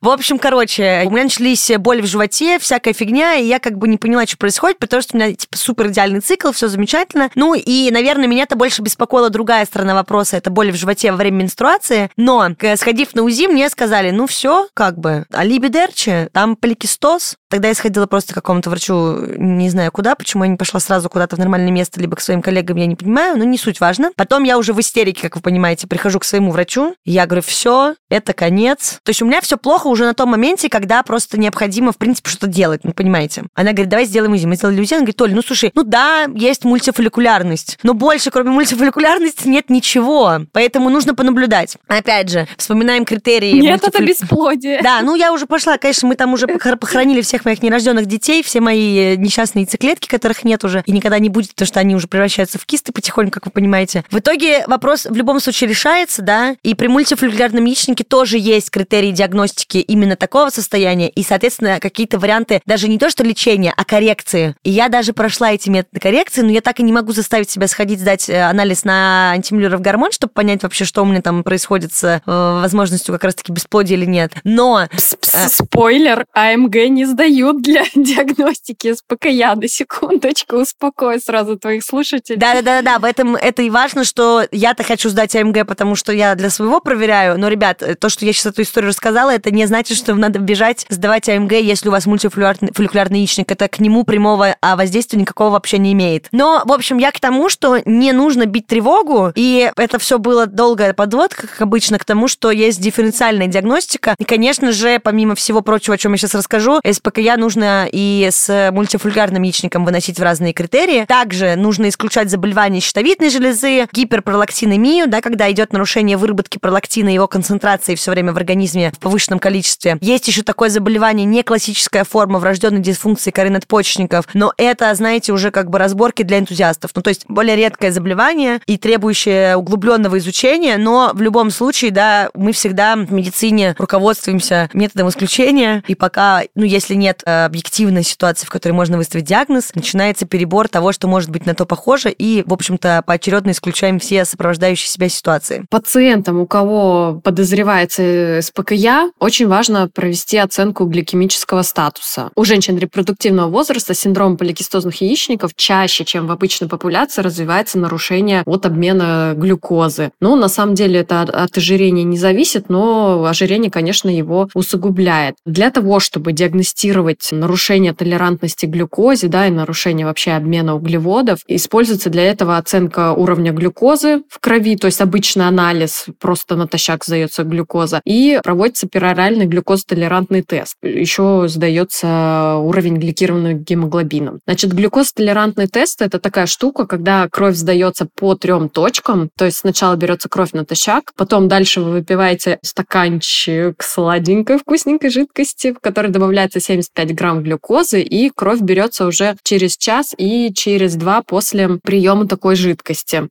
В 0.00 0.08
общем, 0.08 0.38
короче, 0.38 1.02
у 1.06 1.10
меня 1.10 1.24
начались 1.24 1.70
боли 1.78 2.00
в 2.00 2.06
животе, 2.06 2.58
всякая 2.58 2.92
фигня, 2.92 3.36
и 3.36 3.46
я 3.46 3.58
как 3.58 3.78
бы 3.78 3.88
не 3.88 3.96
поняла, 3.96 4.26
что 4.26 4.36
происходит, 4.36 4.78
потому 4.78 5.02
что 5.02 5.16
у 5.16 5.20
меня, 5.20 5.32
типа, 5.32 5.56
супер 5.56 5.88
идеальный 5.94 6.20
цикл, 6.20 6.50
все 6.52 6.68
замечательно. 6.68 7.30
Ну, 7.34 7.54
и, 7.54 7.90
наверное, 7.90 8.26
меня-то 8.26 8.56
больше 8.56 8.82
беспокоила 8.82 9.30
другая 9.30 9.64
сторона 9.64 9.94
вопроса, 9.94 10.36
это 10.36 10.50
боли 10.50 10.70
в 10.70 10.76
животе 10.76 11.10
во 11.10 11.16
время 11.16 11.42
менструации. 11.42 12.10
Но, 12.16 12.50
сходив 12.76 13.14
на 13.14 13.22
УЗИ, 13.22 13.46
мне 13.46 13.70
сказали, 13.70 14.10
ну, 14.10 14.26
все, 14.26 14.68
как 14.74 14.98
бы, 14.98 15.24
алибидерче, 15.32 16.28
там 16.32 16.56
поликистоз. 16.56 17.36
Тогда 17.54 17.68
я 17.68 17.74
сходила 17.76 18.06
просто 18.06 18.32
к 18.32 18.34
какому-то 18.34 18.68
врачу, 18.68 19.16
не 19.38 19.70
знаю 19.70 19.92
куда, 19.92 20.16
почему 20.16 20.42
я 20.42 20.50
не 20.50 20.56
пошла 20.56 20.80
сразу 20.80 21.08
куда-то 21.08 21.36
в 21.36 21.38
нормальное 21.38 21.70
место, 21.70 22.00
либо 22.00 22.16
к 22.16 22.20
своим 22.20 22.42
коллегам, 22.42 22.78
я 22.78 22.86
не 22.86 22.96
понимаю, 22.96 23.38
но 23.38 23.44
не 23.44 23.56
суть 23.58 23.78
важно. 23.78 24.10
Потом 24.16 24.42
я 24.42 24.58
уже 24.58 24.72
в 24.72 24.80
истерике, 24.80 25.22
как 25.22 25.36
вы 25.36 25.42
понимаете, 25.42 25.86
прихожу 25.86 26.18
к 26.18 26.24
своему 26.24 26.50
врачу, 26.50 26.96
я 27.04 27.26
говорю, 27.26 27.42
все, 27.42 27.94
это 28.10 28.32
конец. 28.32 28.98
То 29.04 29.10
есть 29.10 29.22
у 29.22 29.24
меня 29.24 29.40
все 29.40 29.56
плохо 29.56 29.86
уже 29.86 30.04
на 30.04 30.14
том 30.14 30.30
моменте, 30.30 30.68
когда 30.68 31.00
просто 31.04 31.38
необходимо, 31.38 31.92
в 31.92 31.96
принципе, 31.96 32.28
что-то 32.28 32.48
делать, 32.48 32.80
ну, 32.82 32.92
понимаете. 32.92 33.44
Она 33.54 33.70
говорит, 33.70 33.88
давай 33.88 34.06
сделаем 34.06 34.32
УЗИ. 34.32 34.46
Мы 34.46 34.56
сделали 34.56 34.80
УЗИ, 34.80 34.94
она 34.94 35.02
говорит, 35.02 35.22
Оля, 35.22 35.34
ну, 35.36 35.42
слушай, 35.42 35.70
ну 35.76 35.84
да, 35.84 36.26
есть 36.34 36.64
мультифолликулярность, 36.64 37.78
но 37.84 37.94
больше, 37.94 38.32
кроме 38.32 38.50
мультифолликулярности, 38.50 39.46
нет 39.46 39.70
ничего. 39.70 40.40
Поэтому 40.50 40.90
нужно 40.90 41.14
понаблюдать. 41.14 41.76
Опять 41.86 42.30
же, 42.30 42.48
вспоминаем 42.56 43.04
критерии. 43.04 43.52
Нет, 43.52 43.80
мультифоли... 43.80 44.10
это 44.10 44.24
бесплодие. 44.24 44.82
Да, 44.82 45.02
ну 45.02 45.14
я 45.14 45.32
уже 45.32 45.46
пошла, 45.46 45.78
конечно, 45.78 46.08
мы 46.08 46.16
там 46.16 46.32
уже 46.32 46.48
похоронили 46.48 47.20
всех 47.20 47.43
моих 47.44 47.62
нерожденных 47.62 48.06
детей, 48.06 48.42
все 48.42 48.60
мои 48.60 49.16
несчастные 49.16 49.62
яйцеклетки, 49.62 50.08
которых 50.08 50.44
нет 50.44 50.64
уже 50.64 50.82
и 50.86 50.92
никогда 50.92 51.18
не 51.18 51.28
будет, 51.28 51.50
потому 51.50 51.66
что 51.66 51.80
они 51.80 51.94
уже 51.94 52.08
превращаются 52.08 52.58
в 52.58 52.66
кисты 52.66 52.92
потихоньку, 52.92 53.34
как 53.34 53.46
вы 53.46 53.52
понимаете. 53.52 54.04
В 54.10 54.18
итоге 54.18 54.64
вопрос 54.66 55.06
в 55.06 55.14
любом 55.14 55.40
случае 55.40 55.70
решается, 55.70 56.22
да, 56.22 56.56
и 56.62 56.74
при 56.74 56.88
мультифолликулярном 56.88 57.64
яичнике 57.64 58.04
тоже 58.04 58.38
есть 58.38 58.70
критерии 58.70 59.10
диагностики 59.10 59.78
именно 59.78 60.16
такого 60.16 60.50
состояния, 60.50 61.08
и, 61.08 61.22
соответственно, 61.22 61.80
какие-то 61.80 62.18
варианты 62.18 62.60
даже 62.66 62.88
не 62.88 62.98
то 62.98 63.10
что 63.10 63.24
лечения, 63.24 63.72
а 63.76 63.84
коррекции. 63.84 64.54
И 64.64 64.70
я 64.70 64.88
даже 64.88 65.12
прошла 65.12 65.52
эти 65.52 65.68
методы 65.68 66.00
коррекции, 66.00 66.42
но 66.42 66.50
я 66.50 66.60
так 66.60 66.80
и 66.80 66.82
не 66.82 66.92
могу 66.92 67.12
заставить 67.12 67.50
себя 67.50 67.68
сходить 67.68 68.00
сдать 68.00 68.28
э, 68.28 68.40
анализ 68.42 68.84
на 68.84 69.32
антимюллеров 69.32 69.80
гормон, 69.80 70.12
чтобы 70.12 70.32
понять 70.32 70.62
вообще, 70.62 70.84
что 70.84 71.02
у 71.02 71.06
меня 71.06 71.22
там 71.22 71.42
происходит 71.42 71.92
с 71.92 72.04
э, 72.04 72.20
возможностью 72.26 73.14
как 73.14 73.24
раз-таки 73.24 73.52
бесплодия 73.52 73.96
или 73.96 74.06
нет. 74.06 74.32
Но... 74.44 74.82
Э, 74.82 75.48
спойлер, 75.48 76.26
АМГ 76.32 76.74
не 76.88 77.04
сдают 77.34 77.62
для 77.62 77.84
диагностики 77.94 78.94
СПКЯ. 78.94 79.54
На 79.54 79.68
секундочку, 79.68 80.56
успокой 80.56 81.20
сразу 81.20 81.58
твоих 81.58 81.84
слушателей. 81.84 82.38
Да-да-да, 82.38 82.98
в 82.98 83.04
этом 83.04 83.36
это 83.36 83.62
и 83.62 83.70
важно, 83.70 84.04
что 84.04 84.44
я-то 84.50 84.82
хочу 84.82 85.08
сдать 85.08 85.34
АМГ, 85.34 85.66
потому 85.66 85.96
что 85.96 86.12
я 86.12 86.34
для 86.34 86.50
своего 86.50 86.80
проверяю. 86.80 87.38
Но, 87.38 87.48
ребят, 87.48 87.82
то, 87.98 88.08
что 88.08 88.24
я 88.24 88.32
сейчас 88.32 88.46
эту 88.46 88.62
историю 88.62 88.90
рассказала, 88.90 89.30
это 89.30 89.50
не 89.50 89.66
значит, 89.66 89.98
что 89.98 90.14
надо 90.14 90.38
бежать 90.38 90.86
сдавать 90.88 91.28
АМГ, 91.28 91.52
если 91.52 91.88
у 91.88 91.92
вас 91.92 92.06
мультифолликулярный 92.06 93.18
яичник. 93.18 93.50
Это 93.50 93.68
к 93.68 93.80
нему 93.80 94.04
прямого 94.04 94.56
а 94.60 94.76
воздействия 94.76 95.18
никакого 95.20 95.50
вообще 95.50 95.78
не 95.78 95.92
имеет. 95.92 96.28
Но, 96.32 96.62
в 96.64 96.72
общем, 96.72 96.98
я 96.98 97.10
к 97.12 97.20
тому, 97.20 97.48
что 97.48 97.78
не 97.84 98.12
нужно 98.12 98.46
бить 98.46 98.66
тревогу, 98.66 99.32
и 99.34 99.70
это 99.76 99.98
все 99.98 100.18
было 100.18 100.46
долгая 100.46 100.94
подводка, 100.94 101.46
как 101.46 101.60
обычно, 101.62 101.98
к 101.98 102.04
тому, 102.04 102.28
что 102.28 102.50
есть 102.50 102.80
дифференциальная 102.80 103.46
диагностика. 103.46 104.14
И, 104.18 104.24
конечно 104.24 104.72
же, 104.72 105.00
помимо 105.00 105.34
всего 105.34 105.60
прочего, 105.60 105.94
о 105.94 105.98
чем 105.98 106.12
я 106.12 106.18
сейчас 106.18 106.34
расскажу, 106.34 106.80
СПКЯ 107.14 107.36
нужно 107.36 107.88
и 107.90 108.28
с 108.30 108.70
мультифолликулярным 108.72 109.42
яичником 109.42 109.84
выносить 109.84 110.18
в 110.18 110.22
разные 110.22 110.52
критерии. 110.52 111.04
Также 111.06 111.54
нужно 111.54 111.88
исключать 111.88 112.30
заболевания 112.30 112.80
щитовидной 112.80 113.30
железы, 113.30 113.86
гиперпролактинемию, 113.92 115.06
да, 115.06 115.20
когда 115.20 115.50
идет 115.50 115.72
нарушение 115.72 116.16
выработки 116.16 116.58
пролактина 116.58 117.10
и 117.10 117.14
его 117.14 117.28
концентрации 117.28 117.94
все 117.94 118.10
время 118.10 118.32
в 118.32 118.36
организме 118.36 118.90
в 118.90 118.98
повышенном 118.98 119.38
количестве. 119.38 119.98
Есть 120.00 120.26
еще 120.26 120.42
такое 120.42 120.70
заболевание, 120.70 121.24
не 121.24 121.42
классическая 121.42 122.04
форма 122.04 122.38
врожденной 122.38 122.80
дисфункции 122.80 123.30
коры 123.30 123.50
надпочечников, 123.50 124.26
но 124.34 124.52
это, 124.56 124.92
знаете, 124.94 125.32
уже 125.32 125.50
как 125.50 125.70
бы 125.70 125.78
разборки 125.78 126.22
для 126.22 126.38
энтузиастов. 126.38 126.90
Ну, 126.94 127.02
то 127.02 127.08
есть 127.08 127.24
более 127.28 127.56
редкое 127.56 127.92
заболевание 127.92 128.60
и 128.66 128.76
требующее 128.76 129.56
углубленного 129.56 130.18
изучения, 130.18 130.76
но 130.78 131.12
в 131.14 131.22
любом 131.22 131.50
случае, 131.50 131.90
да, 131.90 132.30
мы 132.34 132.52
всегда 132.52 132.96
в 132.96 133.12
медицине 133.12 133.76
руководствуемся 133.78 134.68
методом 134.72 135.08
исключения, 135.08 135.84
и 135.86 135.94
пока, 135.94 136.42
ну, 136.54 136.64
если 136.64 136.94
нет 137.04 137.22
э, 137.26 137.44
объективной 137.44 138.02
ситуации, 138.02 138.46
в 138.46 138.50
которой 138.50 138.72
можно 138.72 138.96
выставить 138.96 139.26
диагноз, 139.26 139.74
начинается 139.74 140.26
перебор 140.26 140.68
того, 140.68 140.92
что 140.92 141.06
может 141.06 141.30
быть 141.30 141.44
на 141.44 141.54
то 141.54 141.66
похоже, 141.66 142.10
и, 142.10 142.42
в 142.46 142.52
общем-то, 142.52 143.02
поочередно 143.06 143.50
исключаем 143.50 143.98
все 143.98 144.24
сопровождающие 144.24 144.88
себя 144.88 145.08
ситуации. 145.08 145.66
Пациентам, 145.68 146.40
у 146.40 146.46
кого 146.46 147.20
подозревается 147.22 148.40
СПКЯ, 148.40 149.10
очень 149.20 149.48
важно 149.48 149.88
провести 149.88 150.38
оценку 150.38 150.86
гликемического 150.86 151.62
статуса. 151.62 152.30
У 152.36 152.44
женщин 152.44 152.78
репродуктивного 152.78 153.50
возраста 153.50 153.92
синдром 153.94 154.36
поликистозных 154.38 155.02
яичников 155.02 155.52
чаще, 155.54 156.04
чем 156.04 156.26
в 156.26 156.32
обычной 156.32 156.68
популяции, 156.68 157.20
развивается 157.20 157.78
нарушение 157.78 158.42
от 158.46 158.64
обмена 158.64 159.34
глюкозы. 159.36 160.10
Ну, 160.20 160.36
на 160.36 160.48
самом 160.48 160.74
деле 160.74 161.00
это 161.00 161.20
от 161.20 161.58
ожирения 161.58 162.04
не 162.04 162.16
зависит, 162.16 162.70
но 162.70 163.24
ожирение, 163.24 163.70
конечно, 163.70 164.08
его 164.08 164.48
усугубляет. 164.54 165.36
Для 165.44 165.70
того, 165.70 166.00
чтобы 166.00 166.32
диагностировать 166.32 166.93
нарушение 167.32 167.92
толерантности 167.92 168.66
к 168.66 168.70
глюкозе, 168.70 169.28
да, 169.28 169.46
и 169.46 169.50
нарушение 169.50 170.06
вообще 170.06 170.32
обмена 170.32 170.74
углеводов, 170.74 171.40
используется 171.46 172.10
для 172.10 172.24
этого 172.24 172.56
оценка 172.56 173.12
уровня 173.12 173.52
глюкозы 173.52 174.22
в 174.28 174.38
крови, 174.40 174.76
то 174.76 174.86
есть 174.86 175.00
обычный 175.00 175.46
анализ, 175.46 176.06
просто 176.20 176.56
натощак 176.56 177.04
сдается 177.04 177.44
глюкоза, 177.44 178.00
и 178.04 178.40
проводится 178.42 178.88
пероральный 178.88 179.46
глюкозотолерантный 179.46 180.42
тест. 180.42 180.76
Еще 180.82 181.46
сдается 181.48 182.56
уровень 182.58 182.96
гликированного 182.96 183.54
гемоглобина. 183.54 184.38
Значит, 184.46 184.72
глюкозотолерантный 184.72 185.66
тест– 185.66 186.02
это 186.02 186.18
такая 186.18 186.46
штука, 186.46 186.86
когда 186.86 187.28
кровь 187.28 187.56
сдается 187.56 188.06
по 188.14 188.34
трем 188.34 188.68
точкам, 188.68 189.30
то 189.36 189.44
есть 189.44 189.58
сначала 189.58 189.96
берется 189.96 190.28
кровь 190.28 190.52
натощак, 190.52 191.12
потом 191.16 191.48
дальше 191.48 191.80
вы 191.80 191.92
выпиваете 191.92 192.58
стаканчик 192.62 193.82
сладенькой 193.82 194.58
вкусненькой 194.58 195.10
жидкости, 195.10 195.72
в 195.72 195.80
которой 195.80 196.08
добавляется 196.08 196.60
75 196.84 197.14
грамм 197.14 197.42
глюкозы, 197.42 198.02
и 198.02 198.30
кровь 198.30 198.60
берется 198.60 199.06
уже 199.06 199.36
через 199.42 199.76
час 199.76 200.14
и 200.16 200.52
через 200.54 200.96
два 200.96 201.22
после 201.22 201.78
приема 201.82 202.26
такой 202.26 202.56
жидкости. 202.56 203.28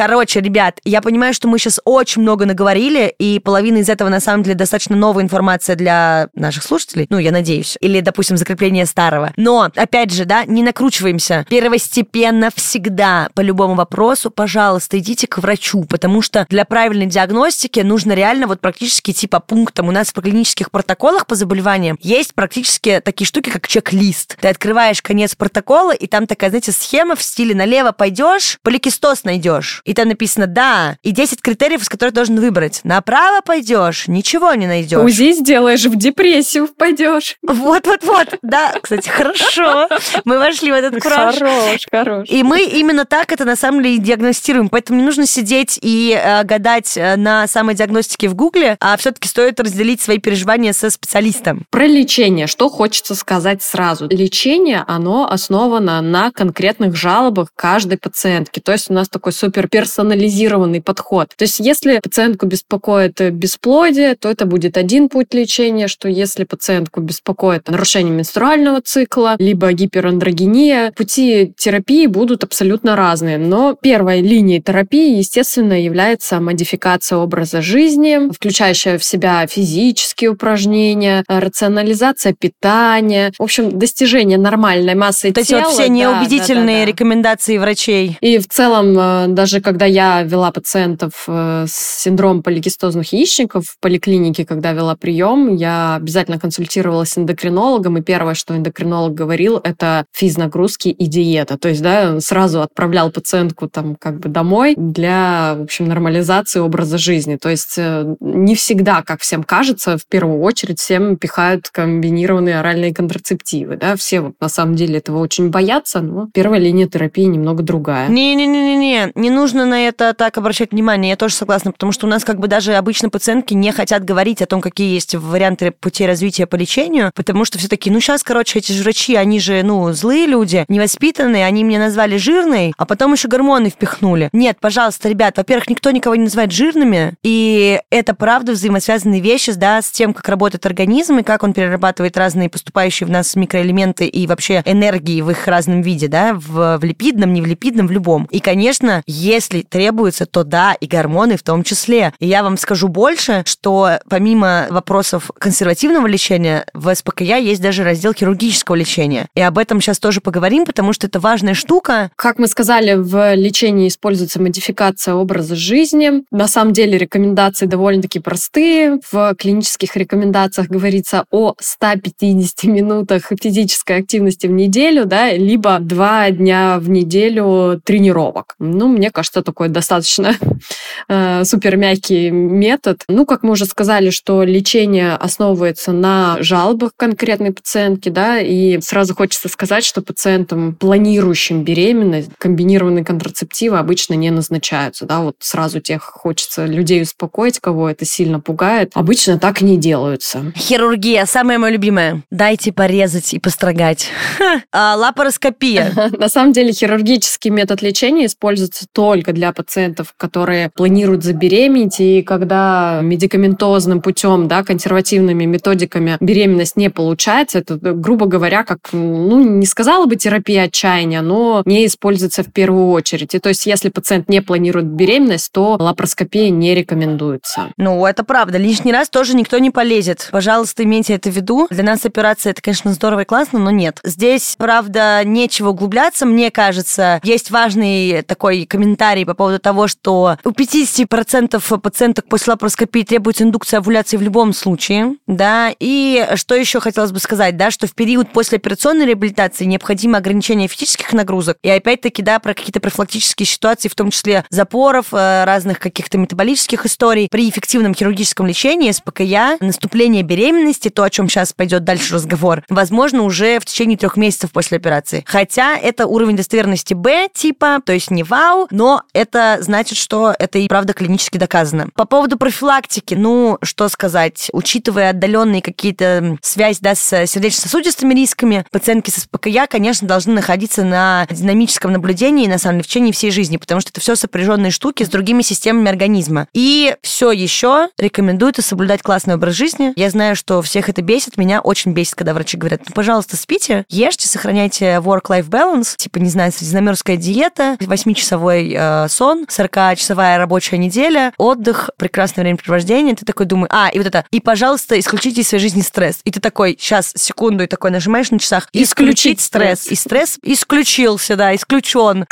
Короче, 0.00 0.40
ребят, 0.40 0.80
я 0.86 1.02
понимаю, 1.02 1.34
что 1.34 1.46
мы 1.46 1.58
сейчас 1.58 1.78
очень 1.84 2.22
много 2.22 2.46
наговорили, 2.46 3.14
и 3.18 3.38
половина 3.38 3.76
из 3.76 3.90
этого, 3.90 4.08
на 4.08 4.20
самом 4.20 4.42
деле, 4.42 4.54
достаточно 4.54 4.96
новая 4.96 5.22
информация 5.22 5.76
для 5.76 6.28
наших 6.32 6.62
слушателей, 6.62 7.06
ну, 7.10 7.18
я 7.18 7.30
надеюсь, 7.30 7.76
или, 7.82 8.00
допустим, 8.00 8.38
закрепление 8.38 8.86
старого. 8.86 9.34
Но, 9.36 9.70
опять 9.76 10.10
же, 10.10 10.24
да, 10.24 10.46
не 10.46 10.62
накручиваемся. 10.62 11.44
Первостепенно 11.50 12.48
всегда 12.56 13.28
по 13.34 13.42
любому 13.42 13.74
вопросу, 13.74 14.30
пожалуйста, 14.30 14.98
идите 14.98 15.26
к 15.26 15.36
врачу, 15.36 15.84
потому 15.84 16.22
что 16.22 16.46
для 16.48 16.64
правильной 16.64 17.04
диагностики 17.04 17.80
нужно 17.80 18.12
реально 18.12 18.46
вот 18.46 18.60
практически 18.60 19.10
идти 19.10 19.26
по 19.26 19.38
пунктам. 19.38 19.88
У 19.88 19.92
нас 19.92 20.14
в 20.14 20.22
клинических 20.22 20.70
протоколах 20.70 21.26
по 21.26 21.34
заболеваниям 21.34 21.98
есть 22.00 22.32
практически 22.32 23.02
такие 23.04 23.26
штуки, 23.26 23.50
как 23.50 23.68
чек-лист. 23.68 24.38
Ты 24.40 24.48
открываешь 24.48 25.02
конец 25.02 25.34
протокола, 25.34 25.92
и 25.92 26.06
там 26.06 26.26
такая, 26.26 26.48
знаете, 26.48 26.72
схема 26.72 27.16
в 27.16 27.22
стиле 27.22 27.54
налево 27.54 27.92
пойдешь, 27.92 28.58
поликистоз 28.62 29.24
найдешь 29.24 29.82
и 29.90 29.92
там 29.92 30.06
написано 30.06 30.46
«да», 30.46 30.98
и 31.02 31.10
10 31.10 31.42
критериев, 31.42 31.82
из 31.82 31.88
которых 31.88 32.14
должен 32.14 32.38
выбрать. 32.38 32.80
Направо 32.84 33.40
пойдешь, 33.44 34.06
ничего 34.06 34.54
не 34.54 34.68
найдешь. 34.68 35.02
УЗИ 35.02 35.32
сделаешь, 35.32 35.84
в 35.84 35.96
депрессию 35.96 36.68
впадешь. 36.68 37.38
Вот-вот-вот. 37.42 38.38
Да, 38.40 38.72
кстати, 38.80 39.08
хорошо. 39.08 39.88
Мы 40.24 40.38
вошли 40.38 40.70
в 40.70 40.76
этот 40.76 41.02
кураж. 41.02 41.38
Хорош, 41.38 41.86
хорош. 41.90 42.28
И 42.30 42.44
мы 42.44 42.62
именно 42.62 43.04
так 43.04 43.32
это 43.32 43.44
на 43.44 43.56
самом 43.56 43.82
деле 43.82 43.98
диагностируем. 43.98 44.68
Поэтому 44.68 45.00
не 45.00 45.04
нужно 45.04 45.26
сидеть 45.26 45.76
и 45.82 46.16
э, 46.16 46.44
гадать 46.44 46.96
э, 46.96 47.16
на 47.16 47.48
самодиагностике 47.48 48.28
в 48.28 48.36
Гугле, 48.36 48.76
а 48.78 48.96
все-таки 48.96 49.26
стоит 49.26 49.58
разделить 49.58 50.00
свои 50.00 50.18
переживания 50.18 50.72
со 50.72 50.90
специалистом. 50.90 51.64
Про 51.70 51.86
лечение. 51.86 52.46
Что 52.46 52.68
хочется 52.68 53.16
сказать 53.16 53.60
сразу? 53.60 54.06
Лечение, 54.08 54.84
оно 54.86 55.28
основано 55.28 56.00
на 56.00 56.30
конкретных 56.30 56.94
жалобах 56.94 57.48
каждой 57.56 57.98
пациентки. 57.98 58.60
То 58.60 58.70
есть 58.70 58.88
у 58.88 58.94
нас 58.94 59.08
такой 59.08 59.32
супер 59.32 59.66
персонализированный 59.70 60.82
подход. 60.82 61.28
То 61.36 61.44
есть 61.44 61.60
если 61.60 62.00
пациентку 62.02 62.46
беспокоит 62.46 63.20
бесплодие, 63.32 64.14
то 64.14 64.28
это 64.28 64.46
будет 64.46 64.76
один 64.76 65.08
путь 65.08 65.32
лечения, 65.34 65.88
что 65.88 66.08
если 66.08 66.44
пациентку 66.44 67.00
беспокоит 67.00 67.68
нарушение 67.68 68.12
менструального 68.12 68.80
цикла, 68.80 69.36
либо 69.38 69.72
гиперандрогения, 69.72 70.92
пути 70.92 71.52
терапии 71.56 72.06
будут 72.06 72.44
абсолютно 72.44 72.96
разные. 72.96 73.38
Но 73.38 73.74
первой 73.74 74.20
линией 74.20 74.60
терапии, 74.60 75.18
естественно, 75.18 75.80
является 75.80 76.40
модификация 76.40 77.18
образа 77.18 77.62
жизни, 77.62 78.32
включающая 78.32 78.98
в 78.98 79.04
себя 79.04 79.46
физические 79.46 80.30
упражнения, 80.30 81.24
рационализация 81.28 82.34
питания, 82.34 83.32
в 83.38 83.42
общем, 83.42 83.78
достижение 83.78 84.38
нормальной 84.38 84.94
массы 84.94 85.28
эти 85.28 85.42
тела. 85.42 85.62
вот 85.62 85.72
все 85.72 85.88
неубедительные 85.88 86.64
да, 86.64 86.80
да, 86.80 86.84
да. 86.84 86.84
рекомендации 86.86 87.58
врачей. 87.58 88.18
И 88.20 88.38
в 88.38 88.48
целом, 88.48 88.96
э, 88.98 89.26
даже 89.60 89.62
когда 89.62 89.86
я 89.86 90.22
вела 90.22 90.50
пациентов 90.50 91.24
э, 91.28 91.66
с 91.68 92.02
синдромом 92.02 92.42
поликистозных 92.42 93.12
яичников 93.12 93.64
в 93.66 93.78
поликлинике, 93.80 94.44
когда 94.44 94.72
вела 94.72 94.96
прием, 94.96 95.54
я 95.54 95.96
обязательно 95.96 96.38
консультировалась 96.38 97.10
с 97.10 97.18
эндокринологом, 97.18 97.98
и 97.98 98.02
первое, 98.02 98.34
что 98.34 98.56
эндокринолог 98.56 99.14
говорил, 99.14 99.60
это 99.62 100.04
физнагрузки 100.12 100.88
и 100.88 101.06
диета. 101.06 101.58
То 101.58 101.68
есть, 101.68 101.82
да, 101.82 102.20
сразу 102.20 102.62
отправлял 102.62 103.10
пациентку 103.10 103.68
там 103.68 103.96
как 103.96 104.18
бы 104.18 104.28
домой 104.28 104.74
для, 104.76 105.54
в 105.58 105.62
общем, 105.62 105.88
нормализации 105.88 106.60
образа 106.60 106.98
жизни. 106.98 107.36
То 107.36 107.50
есть 107.50 107.74
э, 107.76 108.14
не 108.20 108.54
всегда, 108.54 109.02
как 109.02 109.20
всем 109.20 109.42
кажется, 109.42 109.98
в 109.98 110.06
первую 110.06 110.40
очередь 110.40 110.80
всем 110.80 111.16
пихают 111.16 111.68
комбинированные 111.68 112.60
оральные 112.60 112.94
контрацептивы. 112.94 113.76
Да? 113.76 113.96
Все 113.96 114.20
вот 114.20 114.34
на 114.40 114.48
самом 114.48 114.74
деле 114.74 114.98
этого 114.98 115.18
очень 115.18 115.50
боятся, 115.50 116.00
но 116.00 116.28
первая 116.32 116.60
линия 116.60 116.86
терапии 116.86 117.24
немного 117.24 117.62
другая. 117.62 118.08
Не-не-не-не, 118.08 119.12
не 119.14 119.30
нужно 119.30 119.49
на 119.52 119.86
это 119.86 120.14
так 120.14 120.38
обращать 120.38 120.72
внимание, 120.72 121.10
я 121.10 121.16
тоже 121.16 121.34
согласна, 121.34 121.72
потому 121.72 121.92
что 121.92 122.06
у 122.06 122.10
нас 122.10 122.24
как 122.24 122.38
бы 122.38 122.48
даже 122.48 122.74
обычно 122.74 123.10
пациентки 123.10 123.54
не 123.54 123.72
хотят 123.72 124.04
говорить 124.04 124.42
о 124.42 124.46
том, 124.46 124.60
какие 124.60 124.92
есть 124.92 125.14
варианты 125.14 125.70
путей 125.70 126.06
развития 126.06 126.46
по 126.46 126.56
лечению, 126.56 127.12
потому 127.14 127.44
что 127.44 127.58
все 127.58 127.68
таки 127.68 127.90
ну 127.90 128.00
сейчас, 128.00 128.22
короче, 128.22 128.58
эти 128.58 128.72
же 128.72 128.82
врачи, 128.82 129.14
они 129.14 129.40
же, 129.40 129.62
ну, 129.62 129.92
злые 129.92 130.26
люди, 130.26 130.64
невоспитанные, 130.68 131.46
они 131.46 131.64
меня 131.64 131.78
назвали 131.78 132.16
жирной, 132.16 132.72
а 132.76 132.86
потом 132.86 133.12
еще 133.12 133.28
гормоны 133.28 133.70
впихнули. 133.70 134.28
Нет, 134.32 134.58
пожалуйста, 134.60 135.08
ребят, 135.08 135.36
во-первых, 135.36 135.68
никто 135.68 135.90
никого 135.90 136.14
не 136.14 136.24
называет 136.24 136.52
жирными, 136.52 137.14
и 137.22 137.80
это 137.90 138.14
правда 138.14 138.52
взаимосвязанные 138.52 139.20
вещи, 139.20 139.52
да, 139.52 139.82
с 139.82 139.90
тем, 139.90 140.14
как 140.14 140.28
работает 140.28 140.66
организм 140.66 141.18
и 141.18 141.22
как 141.22 141.42
он 141.42 141.52
перерабатывает 141.52 142.16
разные 142.16 142.48
поступающие 142.48 143.06
в 143.06 143.10
нас 143.10 143.34
микроэлементы 143.36 144.06
и 144.06 144.26
вообще 144.26 144.62
энергии 144.64 145.20
в 145.20 145.30
их 145.30 145.46
разном 145.46 145.82
виде, 145.82 146.08
да, 146.08 146.34
в, 146.34 146.78
в 146.78 146.84
липидном, 146.84 147.32
не 147.32 147.42
в 147.42 147.46
липидном, 147.46 147.86
в 147.86 147.90
любом. 147.90 148.26
И, 148.30 148.40
конечно, 148.40 149.02
если 149.40 149.62
требуется, 149.62 150.26
то 150.26 150.44
да, 150.44 150.74
и 150.74 150.86
гормоны 150.86 151.36
в 151.36 151.42
том 151.42 151.64
числе. 151.64 152.12
И 152.18 152.26
я 152.26 152.42
вам 152.42 152.56
скажу 152.56 152.88
больше, 152.88 153.42
что 153.46 153.98
помимо 154.08 154.66
вопросов 154.70 155.30
консервативного 155.38 156.06
лечения, 156.06 156.66
в 156.74 156.94
СПКЯ 156.94 157.36
есть 157.36 157.62
даже 157.62 157.84
раздел 157.84 158.12
хирургического 158.12 158.74
лечения. 158.74 159.26
И 159.34 159.40
об 159.40 159.58
этом 159.58 159.80
сейчас 159.80 159.98
тоже 159.98 160.20
поговорим, 160.20 160.64
потому 160.66 160.92
что 160.92 161.06
это 161.06 161.20
важная 161.20 161.54
штука. 161.54 162.10
Как 162.16 162.38
мы 162.38 162.48
сказали, 162.48 162.94
в 162.94 163.34
лечении 163.34 163.88
используется 163.88 164.40
модификация 164.40 165.14
образа 165.14 165.56
жизни. 165.56 166.24
На 166.30 166.48
самом 166.48 166.72
деле 166.72 166.98
рекомендации 166.98 167.66
довольно-таки 167.66 168.18
простые. 168.18 169.00
В 169.10 169.34
клинических 169.36 169.96
рекомендациях 169.96 170.68
говорится 170.68 171.24
о 171.30 171.54
150 171.58 172.64
минутах 172.64 173.32
физической 173.40 173.98
активности 173.98 174.46
в 174.46 174.50
неделю, 174.50 175.06
да, 175.06 175.32
либо 175.32 175.78
два 175.78 176.30
дня 176.30 176.78
в 176.78 176.88
неделю 176.88 177.80
тренировок. 177.84 178.54
Ну, 178.58 178.88
мне 178.88 179.10
кажется, 179.10 179.29
такой 179.30 179.68
достаточно 179.68 180.34
э, 181.08 181.44
супер 181.44 181.76
мягкий 181.76 182.30
метод. 182.30 183.02
Ну, 183.08 183.26
как 183.26 183.42
мы 183.42 183.52
уже 183.52 183.64
сказали, 183.64 184.10
что 184.10 184.42
лечение 184.42 185.14
основывается 185.14 185.92
на 185.92 186.36
жалобах 186.40 186.92
конкретной 186.96 187.52
пациентки, 187.52 188.08
да, 188.08 188.40
и 188.40 188.80
сразу 188.80 189.14
хочется 189.14 189.48
сказать, 189.48 189.84
что 189.84 190.02
пациентам, 190.02 190.74
планирующим 190.74 191.62
беременность, 191.62 192.30
комбинированные 192.38 193.04
контрацептивы 193.04 193.78
обычно 193.78 194.14
не 194.14 194.30
назначаются, 194.30 195.06
да, 195.06 195.20
вот 195.20 195.36
сразу 195.38 195.80
тех 195.80 196.02
хочется 196.02 196.66
людей 196.66 197.02
успокоить, 197.02 197.60
кого 197.60 197.88
это 197.88 198.04
сильно 198.04 198.40
пугает, 198.40 198.92
обычно 198.94 199.38
так 199.38 199.60
не 199.60 199.76
делаются. 199.76 200.52
Хирургия, 200.56 201.26
самая 201.26 201.58
моя 201.58 201.74
любимая. 201.74 202.22
Дайте 202.30 202.72
порезать 202.72 203.34
и 203.34 203.38
построгать. 203.38 204.08
А, 204.72 204.94
лапароскопия. 204.96 205.92
На 206.18 206.28
самом 206.28 206.52
деле 206.52 206.72
хирургический 206.72 207.50
метод 207.50 207.82
лечения 207.82 208.26
используется 208.26 208.86
только 208.92 209.19
для 209.26 209.52
пациентов, 209.52 210.14
которые 210.16 210.70
планируют 210.70 211.24
забеременеть, 211.24 212.00
и 212.00 212.22
когда 212.22 213.00
медикаментозным 213.02 214.00
путем, 214.00 214.48
да, 214.48 214.62
консервативными 214.64 215.44
методиками 215.44 216.16
беременность 216.20 216.76
не 216.76 216.90
получается, 216.90 217.58
это, 217.58 217.76
грубо 217.76 218.26
говоря, 218.26 218.64
как, 218.64 218.78
ну, 218.92 219.40
не 219.40 219.66
сказала 219.66 220.06
бы 220.06 220.16
терапия 220.16 220.64
отчаяния, 220.64 221.22
но 221.22 221.62
не 221.64 221.86
используется 221.86 222.42
в 222.42 222.52
первую 222.52 222.90
очередь. 222.90 223.34
И 223.34 223.38
то 223.38 223.48
есть, 223.48 223.66
если 223.66 223.88
пациент 223.88 224.28
не 224.28 224.40
планирует 224.40 224.86
беременность, 224.86 225.52
то 225.52 225.76
лапароскопия 225.78 226.50
не 226.50 226.74
рекомендуется. 226.74 227.72
Ну, 227.76 228.06
это 228.06 228.24
правда. 228.24 228.58
Лишний 228.58 228.92
раз 228.92 229.08
тоже 229.10 229.34
никто 229.34 229.58
не 229.58 229.70
полезет. 229.70 230.28
Пожалуйста, 230.30 230.84
имейте 230.84 231.14
это 231.14 231.30
в 231.30 231.34
виду. 231.34 231.66
Для 231.70 231.84
нас 231.84 232.04
операция 232.04 232.52
это, 232.52 232.62
конечно, 232.62 232.92
здорово 232.92 233.20
и 233.20 233.24
классно, 233.24 233.58
но 233.58 233.70
нет. 233.70 233.98
Здесь, 234.04 234.54
правда, 234.58 235.22
нечего 235.24 235.70
углубляться, 235.70 236.26
мне 236.26 236.50
кажется. 236.50 237.20
Есть 237.22 237.50
важный 237.50 238.22
такой 238.22 238.66
комментарий 238.66 239.09
по 239.24 239.34
поводу 239.34 239.58
того, 239.58 239.88
что 239.88 240.36
у 240.44 240.50
50% 240.50 241.78
пациенток 241.80 242.26
после 242.28 242.52
лапароскопии 242.52 243.02
требуется 243.02 243.44
индукция 243.44 243.78
овуляции 243.78 244.16
в 244.16 244.22
любом 244.22 244.52
случае, 244.52 245.16
да, 245.26 245.72
и 245.78 246.28
что 246.34 246.54
еще 246.54 246.80
хотелось 246.80 247.12
бы 247.12 247.18
сказать, 247.18 247.56
да, 247.56 247.70
что 247.70 247.86
в 247.86 247.94
период 247.94 248.32
после 248.32 248.56
операционной 248.56 249.06
реабилитации 249.06 249.64
необходимо 249.64 250.18
ограничение 250.18 250.68
физических 250.68 251.12
нагрузок, 251.12 251.56
и 251.62 251.70
опять-таки, 251.70 252.22
да, 252.22 252.38
про 252.38 252.54
какие-то 252.54 252.80
профилактические 252.80 253.46
ситуации, 253.46 253.88
в 253.88 253.94
том 253.94 254.10
числе 254.10 254.44
запоров, 254.50 255.12
э, 255.12 255.44
разных 255.44 255.78
каких-то 255.78 256.18
метаболических 256.18 256.86
историй. 256.86 257.28
При 257.30 257.48
эффективном 257.48 257.94
хирургическом 257.94 258.46
лечении 258.46 258.90
СПКЯ, 258.90 259.56
наступление 259.60 260.22
беременности, 260.22 260.88
то, 260.88 261.02
о 261.02 261.10
чем 261.10 261.28
сейчас 261.28 261.52
пойдет 261.52 261.84
дальше 261.84 262.14
разговор, 262.14 262.64
возможно 262.68 263.22
уже 263.22 263.58
в 263.58 263.64
течение 263.64 263.96
трех 263.96 264.16
месяцев 264.16 264.52
после 264.52 264.78
операции. 264.78 265.24
Хотя 265.26 265.76
это 265.76 266.06
уровень 266.06 266.36
достоверности 266.36 266.94
Б 266.94 267.28
типа, 267.32 267.80
то 267.84 267.92
есть 267.92 268.10
не 268.10 268.22
вау, 268.22 268.66
но 268.70 268.99
это 269.12 269.58
значит, 269.60 269.98
что 269.98 270.34
это 270.38 270.58
и 270.58 270.68
правда 270.68 270.92
клинически 270.92 271.38
доказано. 271.38 271.88
По 271.94 272.04
поводу 272.04 272.36
профилактики, 272.36 273.14
ну, 273.14 273.58
что 273.62 273.88
сказать, 273.88 274.48
учитывая 274.52 275.10
отдаленные 275.10 275.62
какие-то 275.62 276.38
связь, 276.42 276.78
да, 276.80 276.94
с 276.94 277.26
сердечно-сосудистыми 277.26 278.14
рисками, 278.14 278.64
пациентки 278.70 279.10
с 279.10 279.22
СПКЯ, 279.22 279.66
конечно, 279.66 280.06
должны 280.06 280.34
находиться 280.34 280.84
на 280.84 281.26
динамическом 281.30 281.92
наблюдении, 281.92 282.46
на 282.46 282.58
самом 282.58 282.76
деле, 282.76 282.84
в 282.84 282.86
течение 282.86 283.12
всей 283.12 283.30
жизни, 283.30 283.56
потому 283.56 283.80
что 283.80 283.90
это 283.90 284.00
все 284.00 284.16
сопряженные 284.16 284.70
штуки 284.70 285.02
с 285.02 285.08
другими 285.08 285.42
системами 285.42 285.88
организма. 285.88 286.46
И 286.52 286.94
все 287.02 287.32
еще 287.32 287.88
рекомендуется 287.98 288.62
соблюдать 288.62 289.02
классный 289.02 289.34
образ 289.34 289.54
жизни. 289.54 289.92
Я 289.96 290.10
знаю, 290.10 290.36
что 290.36 290.62
всех 290.62 290.88
это 290.88 291.02
бесит, 291.02 291.36
меня 291.36 291.60
очень 291.60 291.92
бесит, 291.92 292.14
когда 292.14 292.34
врачи 292.34 292.56
говорят, 292.56 292.82
ну, 292.88 292.94
пожалуйста, 292.94 293.36
спите, 293.36 293.84
ешьте, 293.88 294.28
сохраняйте 294.28 294.96
work-life 294.96 295.48
balance, 295.48 295.96
типа, 295.96 296.18
не 296.18 296.30
знаю, 296.30 296.52
средиземноморская 296.52 297.16
диета, 297.16 297.76
8-часовой 297.80 298.74
э, 298.80 299.08
сон, 299.08 299.44
40-часовая 299.44 300.38
рабочая 300.38 300.78
неделя, 300.78 301.32
отдых, 301.36 301.90
прекрасное 301.96 302.44
времяпрепровождение. 302.44 303.14
Ты 303.14 303.24
такой 303.24 303.46
думаешь, 303.46 303.70
а, 303.72 303.88
и 303.92 303.98
вот 303.98 304.06
это, 304.06 304.24
и, 304.30 304.40
пожалуйста, 304.40 304.98
исключите 304.98 305.42
из 305.42 305.48
своей 305.48 305.62
жизни 305.62 305.82
стресс. 305.82 306.20
И 306.24 306.30
ты 306.30 306.40
такой, 306.40 306.76
сейчас, 306.78 307.12
секунду, 307.14 307.64
и 307.64 307.66
такой 307.66 307.90
нажимаешь 307.90 308.30
на 308.30 308.38
часах, 308.38 308.68
исключить 308.72 309.40
стресс. 309.40 309.86
И 309.86 309.94
стресс 309.94 310.38
исключился, 310.42 311.36
да, 311.36 311.54
исключен. 311.54 312.24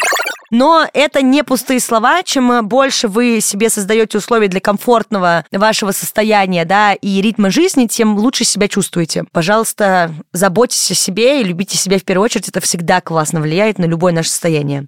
Но 0.51 0.89
это 0.95 1.23
не 1.23 1.45
пустые 1.45 1.81
слова. 1.81 2.23
Чем 2.23 2.67
больше 2.67 3.09
вы 3.09 3.41
себе 3.41 3.69
создаете 3.69 4.19
условия 4.19 4.49
для 4.49 4.61
комфортного 4.61 5.45
вашего 5.53 5.93
состояния, 5.93 6.65
да, 6.65 6.95
и 6.95 7.21
ритма 7.21 7.51
жизни, 7.51 7.87
тем 7.87 8.17
лучше 8.17 8.45
себя 8.45 8.69
чувствуете. 8.69 9.25
Пожалуйста, 9.33 10.15
заботьтесь 10.33 10.91
о 10.91 10.95
себе 10.95 11.41
и 11.41 11.45
любите 11.45 11.77
себя 11.77 11.99
в 11.99 12.05
первую 12.05 12.25
очередь. 12.25 12.49
Это 12.49 12.61
всегда 12.61 13.01
классно 13.01 13.41
влияет 13.41 13.79
на 13.79 13.85
любое 13.85 14.13
наше 14.13 14.31
состояние. 14.31 14.87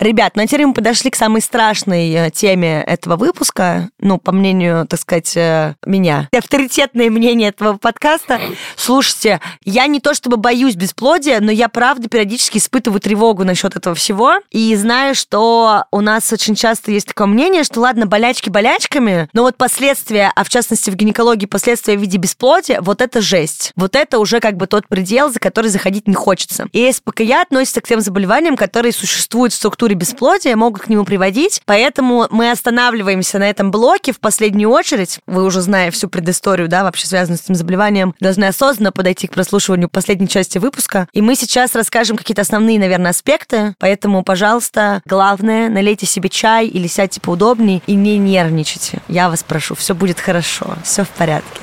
Ребят, 0.00 0.36
ну 0.36 0.42
а 0.42 0.46
теперь 0.46 0.66
мы 0.66 0.74
подошли 0.74 1.10
к 1.10 1.16
самой 1.16 1.42
страшной 1.42 2.10
э, 2.10 2.30
теме 2.30 2.82
этого 2.82 3.16
выпуска. 3.16 3.90
Ну, 3.98 4.18
по 4.18 4.30
мнению, 4.30 4.86
так 4.86 5.00
сказать, 5.00 5.36
э, 5.36 5.74
меня. 5.84 6.28
Авторитетное 6.36 7.10
мнение 7.10 7.48
этого 7.48 7.78
подкаста. 7.78 8.40
Слушайте, 8.76 9.40
я 9.64 9.86
не 9.88 10.00
то 10.00 10.14
чтобы 10.14 10.36
боюсь 10.36 10.76
бесплодия, 10.76 11.40
но 11.40 11.50
я 11.50 11.68
правда 11.68 12.08
периодически 12.08 12.58
испытываю 12.58 13.00
тревогу 13.00 13.42
насчет 13.42 13.74
этого 13.74 13.96
всего. 13.96 14.34
И 14.50 14.74
знаю, 14.76 15.16
что 15.16 15.84
у 15.90 16.00
нас 16.00 16.32
очень 16.32 16.54
часто 16.54 16.92
есть 16.92 17.08
такое 17.08 17.26
мнение, 17.26 17.64
что 17.64 17.80
ладно, 17.80 18.06
болячки 18.06 18.50
болячками, 18.50 19.28
но 19.32 19.42
вот 19.42 19.56
последствия, 19.56 20.32
а 20.36 20.44
в 20.44 20.48
частности 20.48 20.90
в 20.90 20.94
гинекологии 20.94 21.46
последствия 21.46 21.96
в 21.96 22.00
виде 22.00 22.18
бесплодия, 22.18 22.80
вот 22.80 23.00
это 23.00 23.20
жесть. 23.20 23.72
Вот 23.74 23.96
это 23.96 24.20
уже 24.20 24.38
как 24.38 24.56
бы 24.56 24.68
тот 24.68 24.86
предел, 24.86 25.32
за 25.32 25.40
который 25.40 25.70
заходить 25.70 26.06
не 26.06 26.14
хочется. 26.14 26.68
И 26.72 26.90
СПКЯ 26.92 27.42
относится 27.42 27.80
к 27.80 27.88
тем 27.88 28.00
заболеваниям, 28.00 28.56
которые 28.56 28.92
существуют 28.92 29.52
в 29.52 29.56
структуре 29.56 29.87
бесплодия, 29.94 30.56
могут 30.56 30.82
к 30.82 30.88
нему 30.88 31.04
приводить. 31.04 31.62
Поэтому 31.64 32.26
мы 32.30 32.50
останавливаемся 32.50 33.38
на 33.38 33.48
этом 33.48 33.70
блоке 33.70 34.12
в 34.12 34.20
последнюю 34.20 34.70
очередь. 34.70 35.20
Вы 35.26 35.44
уже 35.44 35.60
зная 35.60 35.90
всю 35.90 36.08
предысторию, 36.08 36.68
да, 36.68 36.84
вообще 36.84 37.06
связанную 37.06 37.38
с 37.38 37.44
этим 37.44 37.54
заболеванием, 37.54 38.14
должны 38.20 38.44
осознанно 38.44 38.92
подойти 38.92 39.26
к 39.26 39.32
прослушиванию 39.32 39.88
последней 39.88 40.28
части 40.28 40.58
выпуска. 40.58 41.08
И 41.12 41.22
мы 41.22 41.34
сейчас 41.34 41.74
расскажем 41.74 42.16
какие-то 42.16 42.42
основные, 42.42 42.78
наверное, 42.78 43.10
аспекты. 43.10 43.74
Поэтому, 43.78 44.22
пожалуйста, 44.22 45.02
главное, 45.04 45.68
налейте 45.68 46.06
себе 46.06 46.28
чай 46.28 46.66
или 46.66 46.86
сядьте 46.86 47.20
поудобнее 47.20 47.82
и 47.86 47.94
не 47.94 48.18
нервничайте. 48.18 49.00
Я 49.08 49.28
вас 49.28 49.42
прошу, 49.42 49.74
все 49.74 49.94
будет 49.94 50.20
хорошо, 50.20 50.76
все 50.84 51.04
в 51.04 51.08
порядке. 51.10 51.60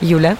Юля? 0.00 0.36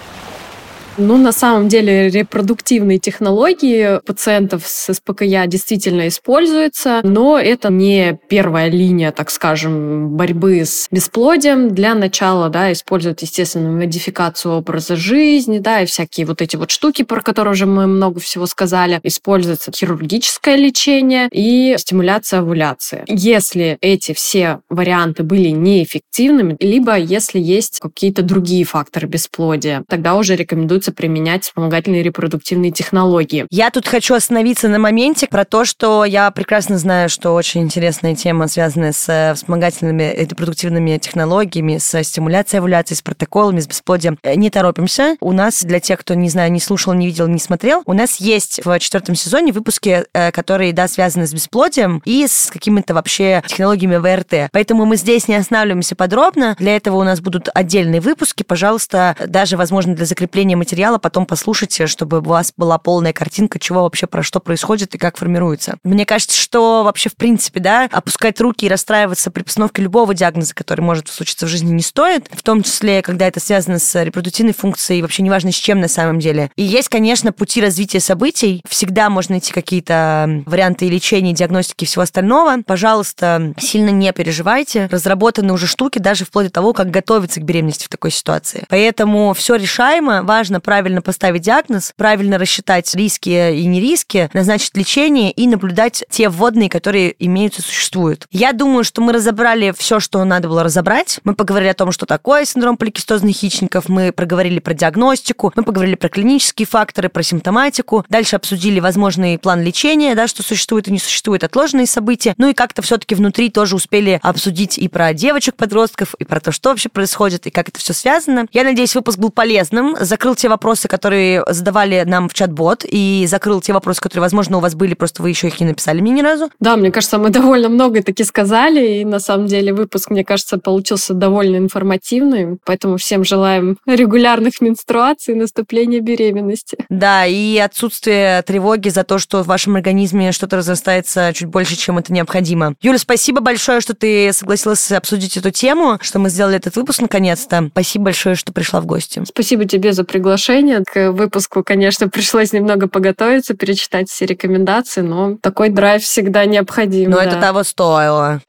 Ну, 0.97 1.17
на 1.17 1.33
самом 1.33 1.67
деле, 1.67 2.09
репродуктивные 2.09 2.99
технологии 2.99 3.99
пациентов 4.05 4.65
с 4.65 4.93
СПКЯ 4.93 5.45
действительно 5.45 6.07
используются, 6.07 7.01
но 7.03 7.37
это 7.37 7.69
не 7.69 8.17
первая 8.29 8.69
линия, 8.69 9.11
так 9.11 9.29
скажем, 9.29 10.09
борьбы 10.15 10.61
с 10.61 10.87
бесплодием. 10.91 11.75
Для 11.75 11.95
начала, 11.95 12.47
да, 12.49 12.71
используют, 12.71 13.21
естественно, 13.21 13.71
модификацию 13.71 14.53
образа 14.53 14.95
жизни, 14.95 15.59
да, 15.59 15.81
и 15.81 15.85
всякие 15.85 16.25
вот 16.25 16.41
эти 16.41 16.55
вот 16.55 16.71
штуки, 16.71 17.03
про 17.03 17.21
которые 17.21 17.51
уже 17.51 17.65
мы 17.65 17.87
много 17.87 18.21
всего 18.21 18.45
сказали. 18.45 19.01
Используется 19.03 19.71
хирургическое 19.75 20.55
лечение 20.55 21.27
и 21.31 21.75
стимуляция 21.77 22.39
овуляции. 22.39 23.03
Если 23.07 23.77
эти 23.81 24.13
все 24.13 24.61
варианты 24.69 25.23
были 25.23 25.49
неэффективными, 25.49 26.55
либо 26.61 26.97
если 26.97 27.39
есть 27.39 27.79
какие-то 27.81 28.21
другие 28.21 28.63
факторы 28.63 29.07
бесплодия, 29.07 29.83
тогда 29.89 30.15
уже 30.15 30.37
рекомендуется 30.37 30.84
рекомендуется 30.85 30.91
применять 30.91 31.43
вспомогательные 31.43 32.03
репродуктивные 32.03 32.71
технологии. 32.71 33.45
Я 33.49 33.69
тут 33.69 33.87
хочу 33.87 34.15
остановиться 34.15 34.67
на 34.67 34.79
моменте 34.79 35.27
про 35.27 35.45
то, 35.45 35.65
что 35.65 36.05
я 36.05 36.31
прекрасно 36.31 36.77
знаю, 36.77 37.09
что 37.09 37.33
очень 37.33 37.61
интересная 37.61 38.15
тема, 38.15 38.47
связанная 38.47 38.91
с 38.91 39.09
э, 39.09 39.33
вспомогательными 39.33 40.15
репродуктивными 40.17 40.97
технологиями, 40.97 41.77
с 41.77 42.03
стимуляцией 42.03 42.59
овуляции, 42.59 42.95
с 42.95 43.01
протоколами, 43.01 43.59
с 43.59 43.67
бесплодием. 43.67 44.17
Э, 44.23 44.35
не 44.35 44.49
торопимся. 44.49 45.15
У 45.19 45.31
нас, 45.31 45.63
для 45.63 45.79
тех, 45.79 45.99
кто, 45.99 46.13
не 46.13 46.29
знаю, 46.29 46.51
не 46.51 46.59
слушал, 46.59 46.93
не 46.93 47.07
видел, 47.07 47.27
не 47.27 47.39
смотрел, 47.39 47.83
у 47.85 47.93
нас 47.93 48.17
есть 48.17 48.61
в 48.63 48.79
четвертом 48.79 49.15
сезоне 49.15 49.51
выпуски, 49.51 50.05
э, 50.13 50.31
которые, 50.31 50.73
да, 50.73 50.87
связаны 50.87 51.27
с 51.27 51.33
бесплодием 51.33 52.01
и 52.05 52.27
с 52.27 52.49
какими-то 52.51 52.93
вообще 52.93 53.41
технологиями 53.47 53.97
ВРТ. 53.97 54.49
Поэтому 54.51 54.85
мы 54.85 54.97
здесь 54.97 55.27
не 55.27 55.35
останавливаемся 55.35 55.95
подробно. 55.95 56.55
Для 56.59 56.75
этого 56.75 56.97
у 56.97 57.03
нас 57.03 57.21
будут 57.21 57.49
отдельные 57.53 58.01
выпуски. 58.01 58.43
Пожалуйста, 58.43 59.15
даже, 59.27 59.57
возможно, 59.57 59.95
для 59.95 60.05
закрепления 60.05 60.55
материала 60.55 60.74
материала 60.75 60.97
потом 60.97 61.25
послушайте, 61.25 61.87
чтобы 61.87 62.19
у 62.19 62.23
вас 62.23 62.51
была 62.57 62.77
полная 62.77 63.13
картинка, 63.13 63.59
чего 63.59 63.83
вообще 63.83 64.07
про 64.07 64.23
что 64.23 64.41
происходит 64.41 64.93
и 64.93 64.97
как 64.97 65.15
формируется. 65.15 65.77
Мне 65.85 66.05
кажется, 66.05 66.37
что 66.37 66.83
вообще 66.83 67.09
в 67.09 67.15
принципе, 67.15 67.61
да, 67.61 67.87
опускать 67.89 68.41
руки 68.41 68.65
и 68.65 68.69
расстраиваться 68.69 69.31
при 69.31 69.43
постановке 69.43 69.81
любого 69.81 70.13
диагноза, 70.13 70.53
который 70.53 70.81
может 70.81 71.07
случиться 71.07 71.45
в 71.45 71.49
жизни, 71.49 71.71
не 71.71 71.81
стоит, 71.81 72.27
в 72.29 72.43
том 72.43 72.61
числе, 72.61 73.01
когда 73.01 73.25
это 73.25 73.39
связано 73.39 73.79
с 73.79 74.03
репродуктивной 74.03 74.53
функцией, 74.53 75.01
вообще 75.01 75.23
неважно 75.23 75.53
с 75.53 75.55
чем 75.55 75.79
на 75.79 75.87
самом 75.87 76.19
деле. 76.19 76.51
И 76.57 76.63
есть, 76.63 76.89
конечно, 76.89 77.31
пути 77.31 77.61
развития 77.61 78.01
событий. 78.01 78.61
Всегда 78.67 79.09
можно 79.09 79.35
найти 79.35 79.53
какие-то 79.53 80.43
варианты 80.45 80.89
лечения, 80.89 81.31
диагностики 81.31 81.85
и 81.85 81.87
всего 81.87 82.01
остального. 82.01 82.57
Пожалуйста, 82.67 83.53
сильно 83.57 83.91
не 83.91 84.11
переживайте. 84.11 84.89
Разработаны 84.91 85.53
уже 85.53 85.67
штуки 85.67 85.99
даже 85.99 86.25
вплоть 86.25 86.47
до 86.47 86.51
того, 86.51 86.73
как 86.73 86.91
готовиться 86.91 87.39
к 87.39 87.45
беременности 87.45 87.85
в 87.85 87.89
такой 87.89 88.11
ситуации. 88.11 88.65
Поэтому 88.67 89.33
все 89.33 89.55
решаемо. 89.55 90.21
Важно 90.23 90.59
правильно 90.65 91.01
поставить 91.01 91.43
диагноз, 91.43 91.93
правильно 91.95 92.37
рассчитать 92.39 92.93
риски 92.95 93.53
и 93.53 93.65
не 93.67 93.79
риски, 93.79 94.29
назначить 94.33 94.75
лечение 94.75 95.31
и 95.31 95.47
наблюдать 95.47 96.03
те 96.09 96.27
вводные, 96.27 96.69
которые 96.69 97.15
имеются, 97.23 97.61
существуют. 97.61 98.25
Я 98.31 98.51
думаю, 98.51 98.83
что 98.83 99.01
мы 99.01 99.13
разобрали 99.13 99.73
все, 99.77 99.99
что 99.99 100.23
надо 100.23 100.49
было 100.49 100.63
разобрать. 100.63 101.19
Мы 101.23 101.35
поговорили 101.35 101.69
о 101.69 101.75
том, 101.75 101.91
что 101.91 102.07
такое 102.07 102.45
синдром 102.45 102.77
поликистозных 102.77 103.41
яичников, 103.43 103.87
мы 103.89 104.11
проговорили 104.11 104.59
про 104.59 104.73
диагностику, 104.73 105.53
мы 105.55 105.63
поговорили 105.63 105.95
про 105.95 106.09
клинические 106.09 106.65
факторы, 106.65 107.09
про 107.09 107.21
симптоматику, 107.21 108.03
дальше 108.09 108.35
обсудили 108.35 108.79
возможный 108.79 109.37
план 109.37 109.61
лечения, 109.61 110.15
да, 110.15 110.27
что 110.27 110.41
существует 110.41 110.87
и 110.87 110.91
не 110.91 110.99
существует, 110.99 111.43
отложенные 111.43 111.85
события, 111.85 112.33
ну 112.37 112.49
и 112.49 112.53
как-то 112.53 112.81
все-таки 112.81 113.13
внутри 113.13 113.51
тоже 113.51 113.75
успели 113.75 114.19
обсудить 114.23 114.79
и 114.79 114.87
про 114.87 115.13
девочек-подростков, 115.13 116.15
и 116.15 116.23
про 116.23 116.39
то, 116.39 116.51
что 116.51 116.69
вообще 116.69 116.89
происходит, 116.89 117.45
и 117.45 117.51
как 117.51 117.69
это 117.69 117.79
все 117.79 117.93
связано. 117.93 118.47
Я 118.51 118.63
надеюсь, 118.63 118.95
выпуск 118.95 119.19
был 119.19 119.29
полезным, 119.29 119.95
закрыл 119.99 120.33
те 120.33 120.49
вопросы, 120.55 120.87
которые 120.87 121.43
задавали 121.49 122.03
нам 122.05 122.29
в 122.29 122.33
чат-бот, 122.33 122.85
и 122.89 123.25
закрыл 123.27 123.59
те 123.59 123.73
вопросы, 123.73 123.99
которые, 123.99 124.21
возможно, 124.21 124.57
у 124.57 124.59
вас 124.61 124.73
были, 124.73 124.93
просто 124.93 125.21
вы 125.21 125.29
еще 125.29 125.47
их 125.47 125.59
не 125.59 125.65
написали 125.65 125.99
мне 125.99 126.11
ни 126.11 126.21
разу. 126.21 126.49
Да, 126.61 126.77
мне 126.77 126.91
кажется, 126.91 127.17
мы 127.17 127.29
довольно 127.39 127.67
много 127.67 128.01
таки 128.01 128.23
сказали, 128.23 128.99
и 128.99 129.05
на 129.05 129.19
самом 129.19 129.47
деле 129.47 129.73
выпуск, 129.73 130.09
мне 130.09 130.23
кажется, 130.23 130.57
получился 130.57 131.13
довольно 131.13 131.57
информативный, 131.57 132.57
поэтому 132.63 132.95
всем 132.97 133.25
желаем 133.25 133.77
регулярных 133.85 134.61
менструаций 134.61 135.33
и 135.33 135.37
наступления 135.37 135.99
беременности. 135.99 136.77
Да, 136.89 137.25
и 137.25 137.57
отсутствие 137.57 138.41
тревоги 138.43 138.89
за 138.89 139.03
то, 139.03 139.19
что 139.19 139.43
в 139.43 139.47
вашем 139.47 139.75
организме 139.75 140.31
что-то 140.31 140.57
разрастается 140.57 141.31
чуть 141.33 141.49
больше, 141.49 141.75
чем 141.75 141.97
это 141.97 142.13
необходимо. 142.13 142.75
Юля, 142.81 142.97
спасибо 142.97 143.41
большое, 143.41 143.81
что 143.81 143.93
ты 143.93 144.31
согласилась 144.31 144.91
обсудить 144.91 145.35
эту 145.35 145.51
тему, 145.51 145.97
что 146.01 146.19
мы 146.19 146.29
сделали 146.29 146.55
этот 146.55 146.77
выпуск 146.77 147.01
наконец-то. 147.01 147.67
Спасибо 147.71 148.05
большое, 148.05 148.35
что 148.35 148.53
пришла 148.53 148.79
в 148.79 148.85
гости. 148.85 149.21
Спасибо 149.25 149.65
тебе 149.65 149.91
за 149.91 150.05
приглашение 150.05 150.44
приглашение. 150.45 150.83
К 150.85 151.11
выпуску, 151.11 151.63
конечно, 151.63 152.09
пришлось 152.09 152.53
немного 152.53 152.87
поготовиться, 152.87 153.55
перечитать 153.55 154.09
все 154.09 154.25
рекомендации, 154.25 155.01
но 155.01 155.37
такой 155.41 155.69
драйв 155.69 156.03
всегда 156.03 156.45
необходим. 156.45 157.11
Но 157.11 157.17
да. 157.17 157.23
это 157.25 157.41
того 157.41 157.63
стоило. 157.63 158.41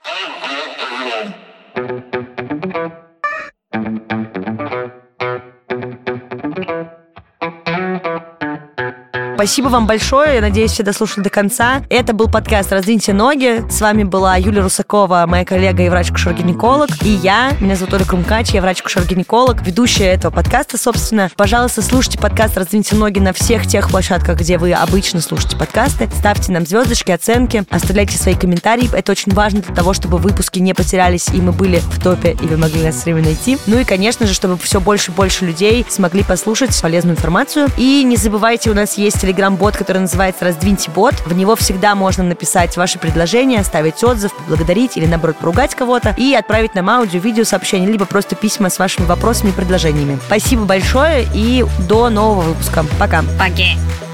Спасибо 9.36 9.68
вам 9.68 9.86
большое. 9.86 10.36
Я 10.36 10.40
надеюсь, 10.40 10.70
все 10.70 10.82
дослушали 10.82 11.22
до 11.22 11.28
конца. 11.28 11.82
Это 11.90 12.14
был 12.14 12.26
подкаст 12.26 12.72
«Раздвиньте 12.72 13.12
ноги». 13.12 13.62
С 13.70 13.82
вами 13.82 14.02
была 14.02 14.36
Юлия 14.36 14.62
Русакова, 14.62 15.26
моя 15.28 15.44
коллега 15.44 15.82
и 15.82 15.90
врач-кушер-гинеколог. 15.90 16.88
И 17.02 17.10
я, 17.10 17.52
меня 17.60 17.76
зовут 17.76 17.92
Оля 17.92 18.06
Крумкач, 18.06 18.52
я 18.52 18.62
врач-кушер-гинеколог, 18.62 19.60
ведущая 19.60 20.06
этого 20.06 20.32
подкаста, 20.32 20.78
собственно. 20.78 21.30
Пожалуйста, 21.36 21.82
слушайте 21.82 22.18
подкаст 22.18 22.56
«Раздвиньте 22.56 22.96
ноги» 22.96 23.18
на 23.18 23.34
всех 23.34 23.66
тех 23.66 23.90
площадках, 23.90 24.38
где 24.38 24.56
вы 24.56 24.72
обычно 24.72 25.20
слушаете 25.20 25.58
подкасты. 25.58 26.08
Ставьте 26.16 26.50
нам 26.52 26.64
звездочки, 26.64 27.10
оценки, 27.10 27.64
оставляйте 27.68 28.16
свои 28.16 28.36
комментарии. 28.36 28.88
Это 28.90 29.12
очень 29.12 29.32
важно 29.34 29.60
для 29.60 29.74
того, 29.74 29.92
чтобы 29.92 30.16
выпуски 30.16 30.60
не 30.60 30.72
потерялись, 30.72 31.28
и 31.28 31.42
мы 31.42 31.52
были 31.52 31.80
в 31.80 32.02
топе, 32.02 32.38
и 32.40 32.46
вы 32.46 32.56
могли 32.56 32.82
нас 32.82 33.04
время 33.04 33.22
найти. 33.22 33.58
Ну 33.66 33.78
и, 33.78 33.84
конечно 33.84 34.26
же, 34.26 34.32
чтобы 34.32 34.56
все 34.56 34.80
больше 34.80 35.10
и 35.10 35.14
больше 35.14 35.44
людей 35.44 35.84
смогли 35.86 36.22
послушать 36.22 36.80
полезную 36.80 37.16
информацию. 37.16 37.68
И 37.76 38.02
не 38.02 38.16
забывайте, 38.16 38.70
у 38.70 38.74
нас 38.74 38.96
есть 38.96 39.25
телеграм-бот, 39.26 39.76
который 39.76 39.98
называется 39.98 40.44
«Раздвиньте 40.44 40.88
бот». 40.92 41.14
В 41.26 41.32
него 41.32 41.56
всегда 41.56 41.96
можно 41.96 42.22
написать 42.22 42.76
ваши 42.76 43.00
предложения, 43.00 43.58
оставить 43.58 44.04
отзыв, 44.04 44.32
поблагодарить 44.32 44.96
или, 44.96 45.06
наоборот, 45.06 45.36
поругать 45.38 45.74
кого-то 45.74 46.14
и 46.16 46.32
отправить 46.32 46.76
нам 46.76 46.88
аудио, 46.88 47.18
видео 47.18 47.42
сообщение, 47.42 47.90
либо 47.90 48.04
просто 48.04 48.36
письма 48.36 48.70
с 48.70 48.78
вашими 48.78 49.04
вопросами 49.04 49.50
и 49.50 49.52
предложениями. 49.52 50.20
Спасибо 50.26 50.64
большое 50.64 51.26
и 51.34 51.64
до 51.88 52.08
нового 52.08 52.42
выпуска. 52.42 52.84
Пока. 53.00 53.24
Пока. 53.36 54.05